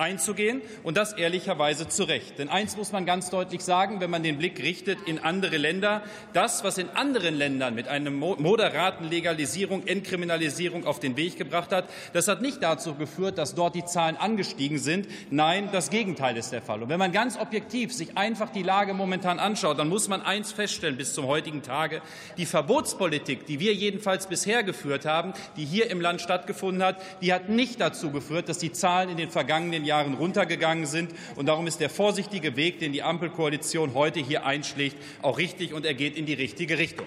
[0.00, 2.38] einzugehen und das ehrlicherweise zu Recht.
[2.38, 6.02] Denn eins muss man ganz deutlich sagen, wenn man den Blick richtet in andere Länder,
[6.32, 11.88] das, was in anderen Ländern mit einer moderaten Legalisierung, Entkriminalisierung auf den Weg gebracht hat,
[12.14, 15.06] das hat nicht dazu geführt, dass dort die Zahlen angestiegen sind.
[15.30, 16.82] Nein, das Gegenteil ist der Fall.
[16.82, 20.52] Und wenn man ganz objektiv sich einfach die Lage momentan anschaut, dann muss man eins
[20.52, 22.00] feststellen bis zum heutigen Tage.
[22.38, 27.34] Die Verbotspolitik, die wir jedenfalls bisher geführt haben, die hier im Land stattgefunden hat, die
[27.34, 31.10] hat nicht dazu geführt, dass die Zahlen in den vergangenen Jahren runtergegangen sind.
[31.34, 35.84] Und darum ist der vorsichtige Weg, den die Ampelkoalition heute hier einschlägt, auch richtig und
[35.84, 37.06] er geht in die richtige Richtung.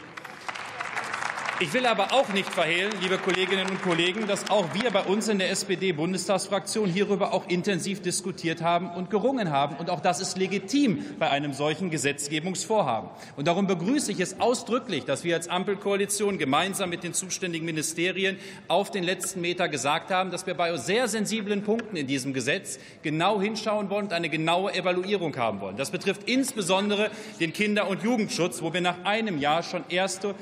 [1.64, 5.30] Ich will aber auch nicht verhehlen, liebe Kolleginnen und Kollegen, dass auch wir bei uns
[5.30, 9.78] in der SPD-Bundestagsfraktion hierüber auch intensiv diskutiert haben und gerungen haben.
[9.78, 13.09] Und auch das ist legitim bei einem solchen Gesetzgebungsvorhaben.
[13.38, 18.39] Und darum begrüße ich es ausdrücklich, dass wir als Ampelkoalition gemeinsam mit den zuständigen Ministerien
[18.68, 22.78] auf den letzten Meter gesagt haben, dass wir bei sehr sensiblen Punkten in diesem Gesetz
[23.03, 25.78] genau hinschauen wollen und eine genaue Evaluierung haben wollen.
[25.78, 27.09] Das betrifft insbesondere
[27.39, 30.36] den Kinder- und Jugendschutz, wo wir nach einem Jahr schon erste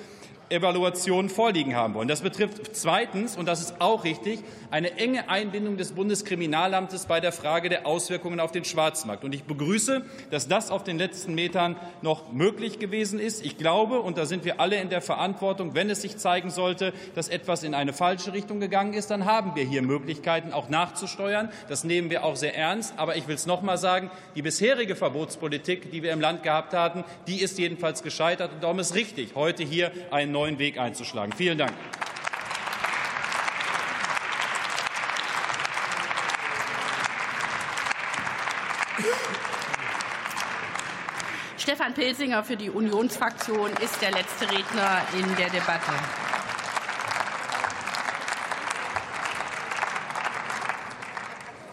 [0.52, 2.08] Evaluation vorliegen haben wollen.
[2.08, 4.40] Das betrifft zweitens, und das ist auch richtig,
[4.70, 9.24] eine enge Einbindung des Bundeskriminalamtes bei der Frage der Auswirkungen auf den Schwarzmarkt.
[9.24, 13.46] Und ich begrüße, dass das auf den letzten Metern noch möglich gewesen ist.
[13.46, 16.94] Ich glaube, und da sind wir alle in der Verantwortung, wenn es sich zeigen sollte,
[17.16, 21.50] dass etwas in eine falsche Richtung gegangen ist, dann haben wir hier Möglichkeiten, auch nachzusteuern.
[21.70, 22.94] Das nehmen wir auch sehr ernst.
[22.98, 26.74] Aber ich will es noch mal sagen, die bisherige Verbotspolitik, die wir im Land gehabt
[26.74, 28.54] hatten, die ist jedenfalls gescheitert.
[28.54, 31.34] Und darum ist richtig, heute hier einen neuen Weg einzuschlagen.
[31.34, 31.74] Vielen Dank.
[41.58, 45.92] Stefan Pilsinger für die Unionsfraktion ist der letzte Redner in der Debatte.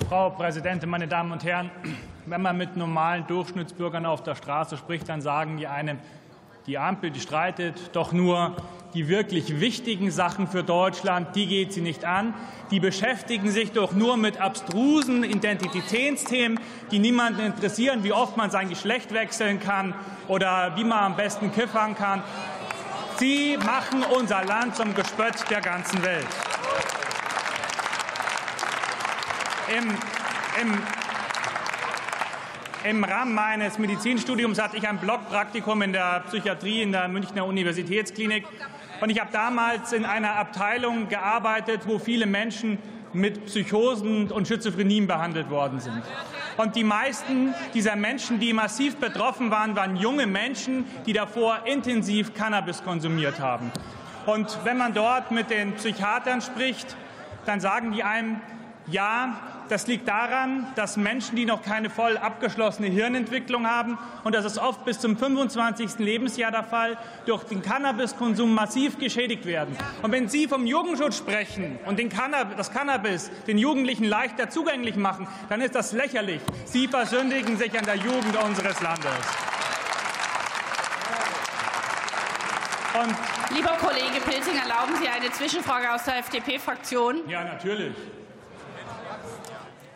[0.09, 1.71] Frau Präsidentin, meine Damen und Herren!
[2.27, 5.99] Wenn man mit normalen Durchschnittsbürgern auf der Straße spricht, dann sagen die einem,
[6.69, 8.55] die Ampel, die streitet doch nur
[8.93, 12.35] die wirklich wichtigen Sachen für Deutschland, die geht sie nicht an.
[12.71, 16.61] Die beschäftigen sich doch nur mit abstrusen Identitätsthemen,
[16.91, 19.95] die niemanden interessieren, wie oft man sein Geschlecht wechseln kann
[20.27, 22.23] oder wie man am besten kiffern kann.
[23.19, 26.27] Sie machen unser Land zum Gespött der ganzen Welt.
[29.75, 29.91] Im,
[30.62, 30.79] im
[32.85, 38.45] Im Rahmen meines Medizinstudiums hatte ich ein Blockpraktikum in der Psychiatrie in der Münchner Universitätsklinik.
[39.01, 42.79] Und ich habe damals in einer Abteilung gearbeitet, wo viele Menschen
[43.12, 46.03] mit Psychosen und Schizophrenien behandelt worden sind.
[46.57, 52.33] Und die meisten dieser Menschen, die massiv betroffen waren, waren junge Menschen, die davor intensiv
[52.35, 53.72] Cannabis konsumiert haben.
[54.26, 56.97] Und wenn man dort mit den Psychiatern spricht,
[57.45, 58.41] dann sagen die einem,
[58.87, 64.45] ja, das liegt daran, dass Menschen, die noch keine voll abgeschlossene Hirnentwicklung haben, und das
[64.45, 65.99] ist oft bis zum 25.
[65.99, 66.97] Lebensjahr der Fall,
[67.27, 69.77] durch den Cannabiskonsum massiv geschädigt werden.
[70.03, 74.97] Und wenn Sie vom Jugendschutz sprechen und den Cannab das Cannabis den Jugendlichen leichter zugänglich
[74.97, 76.41] machen, dann ist das lächerlich.
[76.64, 79.12] Sie versündigen sich an der Jugend unseres Landes.
[83.01, 83.14] Und
[83.55, 87.29] Lieber Kollege Pilsing, erlauben Sie eine Zwischenfrage aus der FDP-Fraktion?
[87.29, 87.95] Ja, natürlich.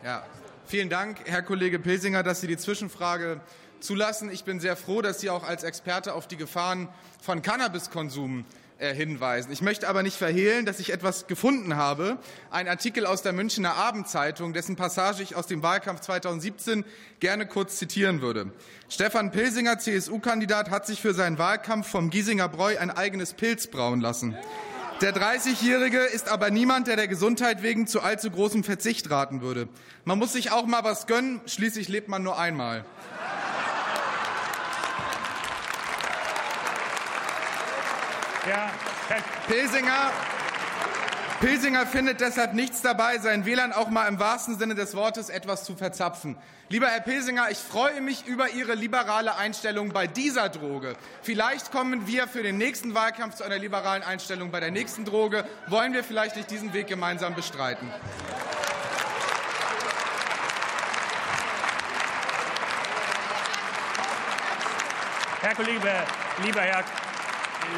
[0.04, 0.24] Ja,
[0.66, 3.40] vielen Dank, Herr Kollege Pilsinger, dass Sie die Zwischenfrage
[3.78, 4.32] zulassen.
[4.32, 6.88] Ich bin sehr froh, dass Sie auch als Experte auf die Gefahren
[7.20, 8.44] von Cannabiskonsum
[8.78, 9.52] äh, hinweisen.
[9.52, 12.18] Ich möchte aber nicht verhehlen, dass ich etwas gefunden habe.
[12.50, 16.84] Ein Artikel aus der Münchner Abendzeitung, dessen Passage ich aus dem Wahlkampf 2017
[17.20, 18.50] gerne kurz zitieren würde.
[18.88, 24.00] Stefan Pilsinger, CSU-Kandidat, hat sich für seinen Wahlkampf vom Giesinger Bräu ein eigenes Pilz brauen
[24.00, 24.36] lassen.
[25.02, 29.68] Der 30-Jährige ist aber niemand, der der Gesundheit wegen zu allzu großem Verzicht raten würde.
[30.04, 32.84] Man muss sich auch mal was gönnen, schließlich lebt man nur einmal.
[38.48, 38.70] Ja,
[39.08, 39.22] Herr
[41.42, 45.64] Pilsinger, findet deshalb nichts dabei, seinen Wählern auch mal im wahrsten Sinne des Wortes etwas
[45.64, 46.36] zu verzapfen.
[46.68, 50.94] Lieber Herr Pilsinger, ich freue mich über Ihre liberale Einstellung bei dieser Droge.
[51.20, 55.44] Vielleicht kommen wir für den nächsten Wahlkampf zu einer liberalen Einstellung bei der nächsten Droge.
[55.66, 57.88] Wollen wir vielleicht nicht diesen Weg gemeinsam bestreiten?
[65.40, 65.90] Herr Kollege,
[66.44, 66.84] lieber Herr,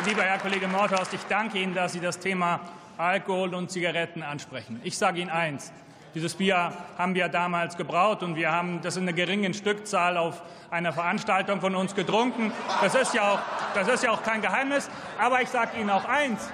[0.04, 2.60] lieber Herr Kollege Mordhorst, ich danke Ihnen, dass Sie das Thema
[2.96, 4.80] Alkohol und Zigaretten ansprechen.
[4.84, 5.72] Ich sage Ihnen eins.
[6.14, 10.42] Dieses Bier haben wir damals gebraut und wir haben das in einer geringen Stückzahl auf
[10.70, 12.52] einer Veranstaltung von uns getrunken.
[12.80, 13.40] Das ist ja auch,
[13.74, 14.88] das ist ja auch kein Geheimnis.
[15.18, 16.48] Aber ich sage Ihnen auch eins.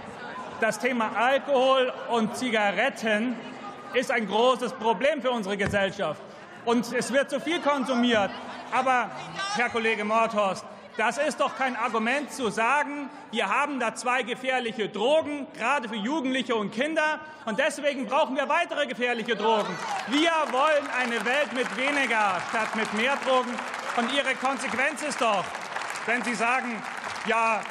[0.62, 3.36] Das Thema Alkohol und Zigaretten
[3.92, 6.22] ist ein großes Problem für unsere Gesellschaft.
[6.64, 8.30] Und es wird zu viel konsumiert.
[8.72, 9.10] Aber,
[9.56, 10.64] Herr Kollege Mordhorst,
[11.00, 15.96] das ist doch kein Argument zu sagen, wir haben da zwei gefährliche Drogen, gerade für
[15.96, 19.74] Jugendliche und Kinder, und deswegen brauchen wir weitere gefährliche Drogen.
[20.08, 23.50] Wir wollen eine Welt mit weniger statt mit mehr Drogen.
[23.96, 25.42] Und Ihre Konsequenz ist doch,
[26.04, 26.82] wenn Sie sagen,
[27.24, 27.62] ja,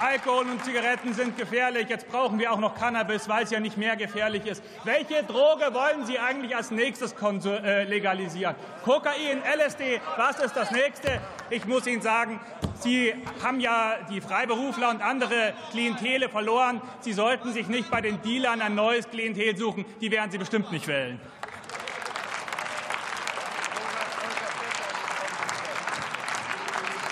[0.00, 1.86] Alkohol und Zigaretten sind gefährlich.
[1.90, 4.62] Jetzt brauchen wir auch noch Cannabis, weil es ja nicht mehr gefährlich ist.
[4.84, 7.14] Welche Droge wollen Sie eigentlich als nächstes
[7.44, 8.54] äh, legalisieren?
[8.82, 11.20] Kokain, LSD, was ist das nächste?
[11.50, 12.40] Ich muss Ihnen sagen,
[12.80, 16.80] Sie haben ja die Freiberufler und andere Klientele verloren.
[17.00, 19.84] Sie sollten sich nicht bei den Dealern ein neues Klientel suchen.
[20.00, 21.20] Die werden Sie bestimmt nicht wählen.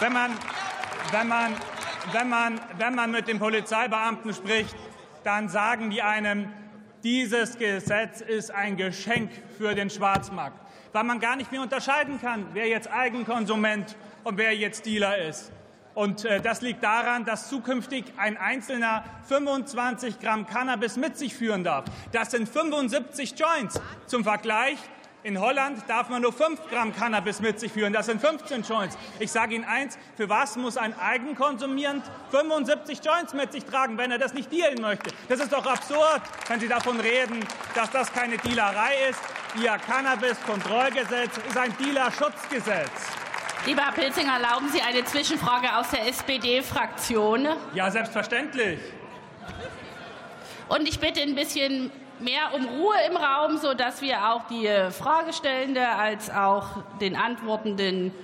[0.00, 0.30] Wenn man,
[1.12, 1.54] wenn man
[2.12, 4.74] wenn man, wenn man mit den Polizeibeamten spricht,
[5.24, 6.52] dann sagen die einem,
[7.02, 10.58] dieses Gesetz ist ein Geschenk für den Schwarzmarkt,
[10.92, 15.52] weil man gar nicht mehr unterscheiden kann, wer jetzt Eigenkonsument und wer jetzt Dealer ist.
[15.98, 21.64] Und äh, das liegt daran, dass zukünftig ein Einzelner 25 Gramm Cannabis mit sich führen
[21.64, 21.86] darf.
[22.12, 23.80] Das sind 75 Joints.
[24.06, 24.78] Zum Vergleich,
[25.24, 27.92] in Holland darf man nur 5 Gramm Cannabis mit sich führen.
[27.92, 28.96] Das sind 15 Joints.
[29.18, 34.12] Ich sage Ihnen eins, für was muss ein Eigenkonsumierend 75 Joints mit sich tragen, wenn
[34.12, 35.10] er das nicht dealen möchte?
[35.28, 37.44] Das ist doch absurd, wenn Sie davon reden,
[37.74, 39.18] dass das keine Dealerei ist.
[39.60, 43.17] Ihr Cannabis-Kontrollgesetz ist ein Dealerschutzgesetz.
[43.68, 47.48] Lieber Herr Pilzinger, erlauben Sie eine Zwischenfrage aus der SPD-Fraktion?
[47.74, 48.78] Ja, selbstverständlich.
[50.70, 55.86] Und ich bitte ein bisschen mehr um Ruhe im Raum, sodass wir auch die Fragestellende
[55.86, 58.14] als auch den Antwortenden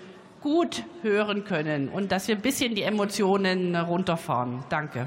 [0.41, 4.65] gut hören können und dass wir ein bisschen die Emotionen runterfahren.
[4.71, 5.07] Danke.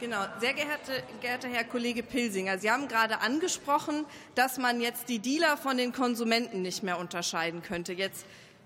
[0.00, 5.18] Genau, sehr geehrte, geehrter Herr Kollege Pilsinger, Sie haben gerade angesprochen, dass man jetzt die
[5.18, 7.92] Dealer von den Konsumenten nicht mehr unterscheiden könnte.
[7.92, 8.24] Jetzt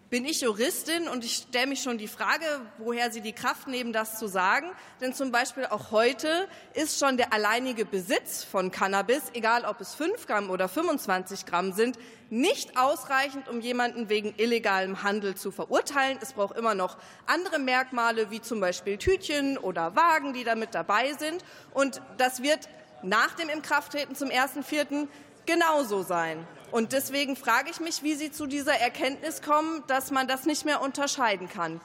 [0.08, 2.44] bin ich Juristin und ich stelle mich schon die Frage,
[2.78, 4.70] woher Sie die Kraft nehmen, das zu sagen.
[5.00, 9.94] Denn zum Beispiel auch heute ist schon der alleinige Besitz von Cannabis, egal ob es
[9.94, 11.98] 5 Gramm oder 25 Gramm sind,
[12.30, 16.18] nicht ausreichend, um jemanden wegen illegalem Handel zu verurteilen.
[16.20, 21.14] Es braucht immer noch andere Merkmale, wie zum Beispiel Tütchen oder Wagen, die damit dabei
[21.14, 21.44] sind.
[21.74, 22.68] Und das wird
[23.02, 25.08] nach dem Inkrafttreten zum 1.4
[25.46, 26.46] genauso sein.
[26.72, 30.64] Und deswegen frage ich mich, wie Sie zu dieser Erkenntnis kommen, dass man das nicht
[30.64, 31.80] mehr unterscheiden kann.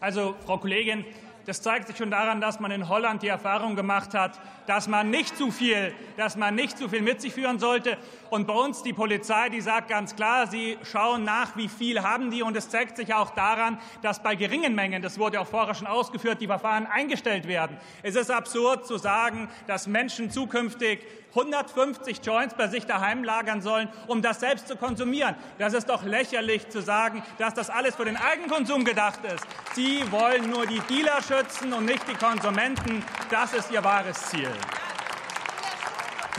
[0.00, 1.04] Also, Frau Kollegin,
[1.46, 4.38] das zeigt sich schon daran, dass man in Holland die Erfahrung gemacht hat,
[4.68, 7.96] dass man nicht zu viel, dass man nicht zu viel mit sich führen sollte.
[8.28, 12.30] Und bei uns die Polizei, die sagt ganz klar, sie schauen nach, wie viel haben
[12.30, 12.42] die.
[12.42, 15.86] Und es zeigt sich auch daran, dass bei geringen Mengen, das wurde auch vorher schon
[15.86, 17.78] ausgeführt, die Verfahren eingestellt werden.
[18.02, 21.00] Es ist absurd zu sagen, dass Menschen zukünftig
[21.30, 25.34] 150 Joints bei sich daheim lagern sollen, um das selbst zu konsumieren.
[25.58, 29.46] Das ist doch lächerlich zu sagen, dass das alles für den Eigenkonsum gedacht ist.
[29.74, 33.04] Sie wollen nur die Dealer schützen und nicht die Konsumenten.
[33.30, 34.57] Das ist Ihr wahres Ziel.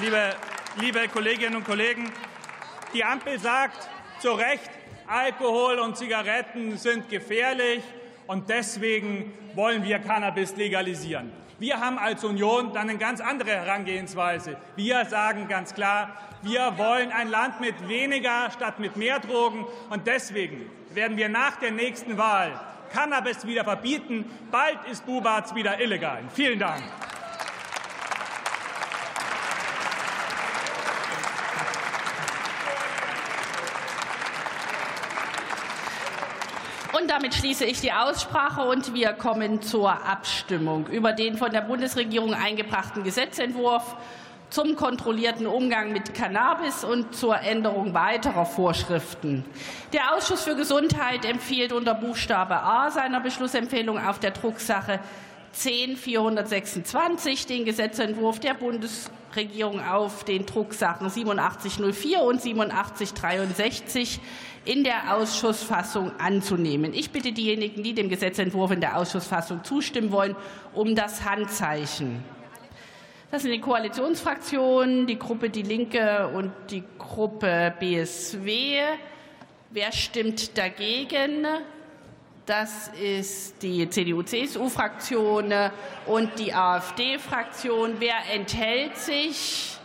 [0.02, 0.36] Liebe,
[0.80, 2.12] liebe Kolleginnen und Kollegen,
[2.94, 3.90] die Ampel sagt
[4.20, 4.70] zu Recht,
[5.08, 7.84] Alkohol und Zigaretten sind gefährlich
[8.28, 11.32] und deswegen wollen wir Cannabis legalisieren.
[11.60, 14.56] Wir haben als Union dann eine ganz andere Herangehensweise.
[14.78, 19.66] Wir sagen ganz klar, wir wollen ein Land mit weniger statt mit mehr Drogen.
[19.90, 22.58] Und deswegen werden wir nach der nächsten Wahl
[22.94, 24.26] Cannabis wieder verbieten.
[24.52, 26.24] Bald ist Bubatz wieder illegal.
[26.34, 26.82] Vielen Dank.
[37.00, 41.62] Und damit schließe ich die Aussprache und wir kommen zur Abstimmung über den von der
[41.62, 43.96] Bundesregierung eingebrachten Gesetzentwurf
[44.50, 49.46] zum kontrollierten Umgang mit Cannabis und zur Änderung weiterer Vorschriften.
[49.94, 55.00] Der Ausschuss für Gesundheit empfiehlt unter Buchstabe A seiner Beschlussempfehlung auf der Drucksache
[55.54, 64.20] 10426 den Gesetzentwurf der Bundesregierung auf den Drucksachen 8704 und 8763
[64.66, 66.94] in der Ausschussfassung anzunehmen.
[66.94, 70.36] Ich bitte diejenigen, die dem Gesetzentwurf in der Ausschussfassung zustimmen wollen,
[70.74, 72.24] um das Handzeichen.
[73.32, 78.80] Das sind die Koalitionsfraktionen, die Gruppe Die Linke und die Gruppe BSW.
[79.70, 81.46] Wer stimmt dagegen?
[82.50, 85.54] Das ist die CDU-CSU-Fraktion
[86.08, 87.98] und die AfD-Fraktion.
[88.00, 89.78] Wer enthält sich?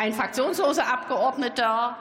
[0.00, 1.96] Ein fraktionsloser Abgeordneter,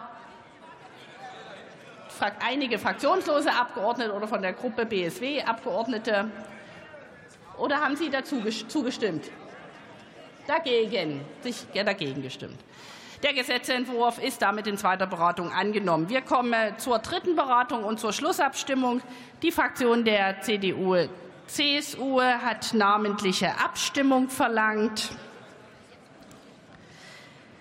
[2.39, 6.29] einige fraktionslose Abgeordnete oder von der Gruppe BSW Abgeordnete.
[7.57, 9.31] Oder haben Sie dazu zugestimmt?
[10.45, 12.59] Dagegen, sich ja, dagegen gestimmt.
[13.23, 16.09] Der Gesetzentwurf ist damit in zweiter Beratung angenommen.
[16.09, 19.01] Wir kommen zur dritten Beratung und zur Schlussabstimmung.
[19.41, 21.07] Die Fraktion der CDU
[21.47, 25.11] CSU hat namentliche Abstimmung verlangt.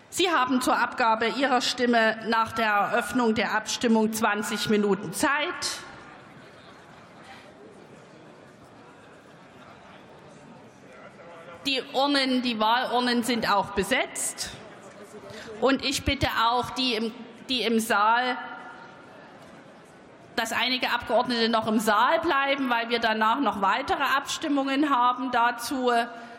[0.08, 5.80] Sie haben zur Abgabe Ihrer Stimme nach der Eröffnung der Abstimmung 20 Minuten Zeit.
[11.66, 14.50] Die Urnen, die Wahlurnen sind auch besetzt.
[15.64, 17.10] Und ich bitte auch die im,
[17.48, 18.36] die im Saal,
[20.36, 25.90] dass einige Abgeordnete noch im Saal bleiben, weil wir danach noch weitere Abstimmungen haben dazu.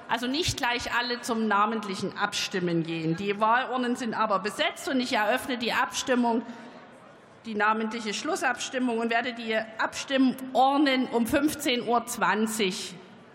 [0.08, 3.16] Also nicht gleich alle zum namentlichen Abstimmen gehen.
[3.16, 6.44] Die Wahlurnen sind aber besetzt und ich eröffne die Abstimmung,
[7.48, 12.74] die namentliche Schlussabstimmung und werde die Abstimmurnen um 15.20 Uhr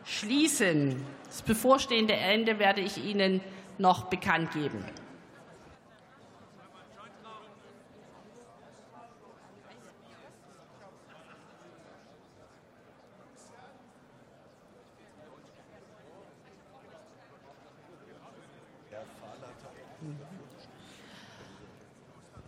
[0.05, 1.05] schließen.
[1.27, 3.41] Das bevorstehende Ende werde ich Ihnen
[3.77, 4.85] noch bekannt geben.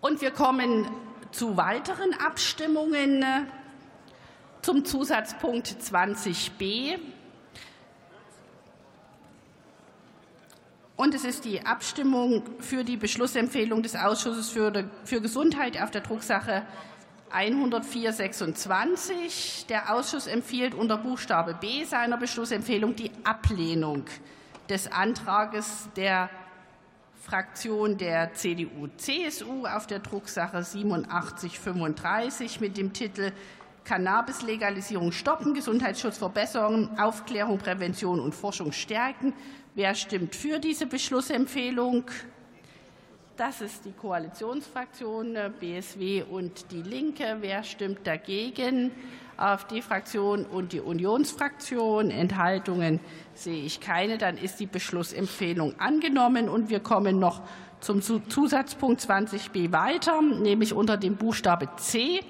[0.00, 0.88] Und wir kommen
[1.30, 3.24] zu weiteren Abstimmungen
[4.62, 6.98] zum Zusatzpunkt 20b.
[10.96, 14.70] Und es ist die Abstimmung für die Beschlussempfehlung des Ausschusses für,
[15.20, 16.64] Gesundheit auf der Drucksache
[17.30, 19.66] 10426.
[19.68, 24.04] Der Ausschuss empfiehlt unter Buchstabe B seiner Beschlussempfehlung die Ablehnung
[24.68, 26.28] des Antrages der
[27.22, 33.30] Fraktion der CDU-CSU auf der Drucksache 8735 mit dem Titel
[33.84, 39.32] Cannabis-Legalisierung stoppen, Gesundheitsschutz verbessern, Aufklärung, Prävention und Forschung stärken.
[39.76, 42.04] Wer stimmt für diese Beschlussempfehlung?
[43.36, 47.36] Das ist die Koalitionsfraktion BSW und die Linke.
[47.40, 48.90] Wer stimmt dagegen?
[49.42, 52.10] AfD-Fraktion und die Unionsfraktion.
[52.10, 53.00] Enthaltungen
[53.34, 54.18] sehe ich keine.
[54.18, 56.48] Dann ist die Beschlussempfehlung angenommen.
[56.48, 57.42] Und wir kommen noch
[57.80, 62.20] zum Zusatzpunkt 20b weiter, nämlich unter dem Buchstabe C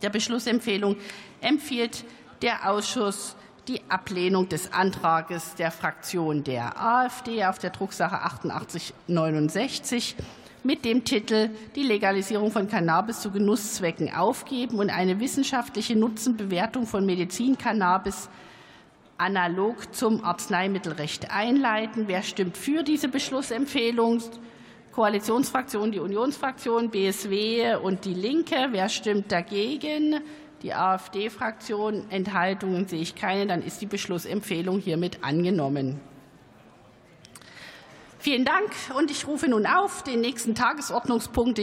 [0.00, 0.96] der Beschlussempfehlung
[1.40, 2.04] empfiehlt
[2.40, 3.36] der Ausschuss
[3.68, 10.16] die Ablehnung des Antrages der Fraktion der AfD auf der Drucksache 8869
[10.64, 17.04] mit dem Titel Die Legalisierung von Cannabis zu Genusszwecken aufgeben und eine wissenschaftliche Nutzenbewertung von
[17.06, 18.28] Medizincannabis
[19.18, 22.08] analog zum Arzneimittelrecht einleiten.
[22.08, 24.20] Wer stimmt für diese Beschlussempfehlung?
[24.92, 28.68] Koalitionsfraktion, die Unionsfraktion, BSW und die Linke.
[28.72, 30.20] Wer stimmt dagegen?
[30.62, 32.10] Die AfD-Fraktion.
[32.10, 33.46] Enthaltungen sehe ich keine.
[33.46, 36.00] Dann ist die Beschlussempfehlung hiermit angenommen.
[38.22, 38.70] Vielen Dank.
[38.96, 41.58] Und ich rufe nun auf den nächsten Tagesordnungspunkt,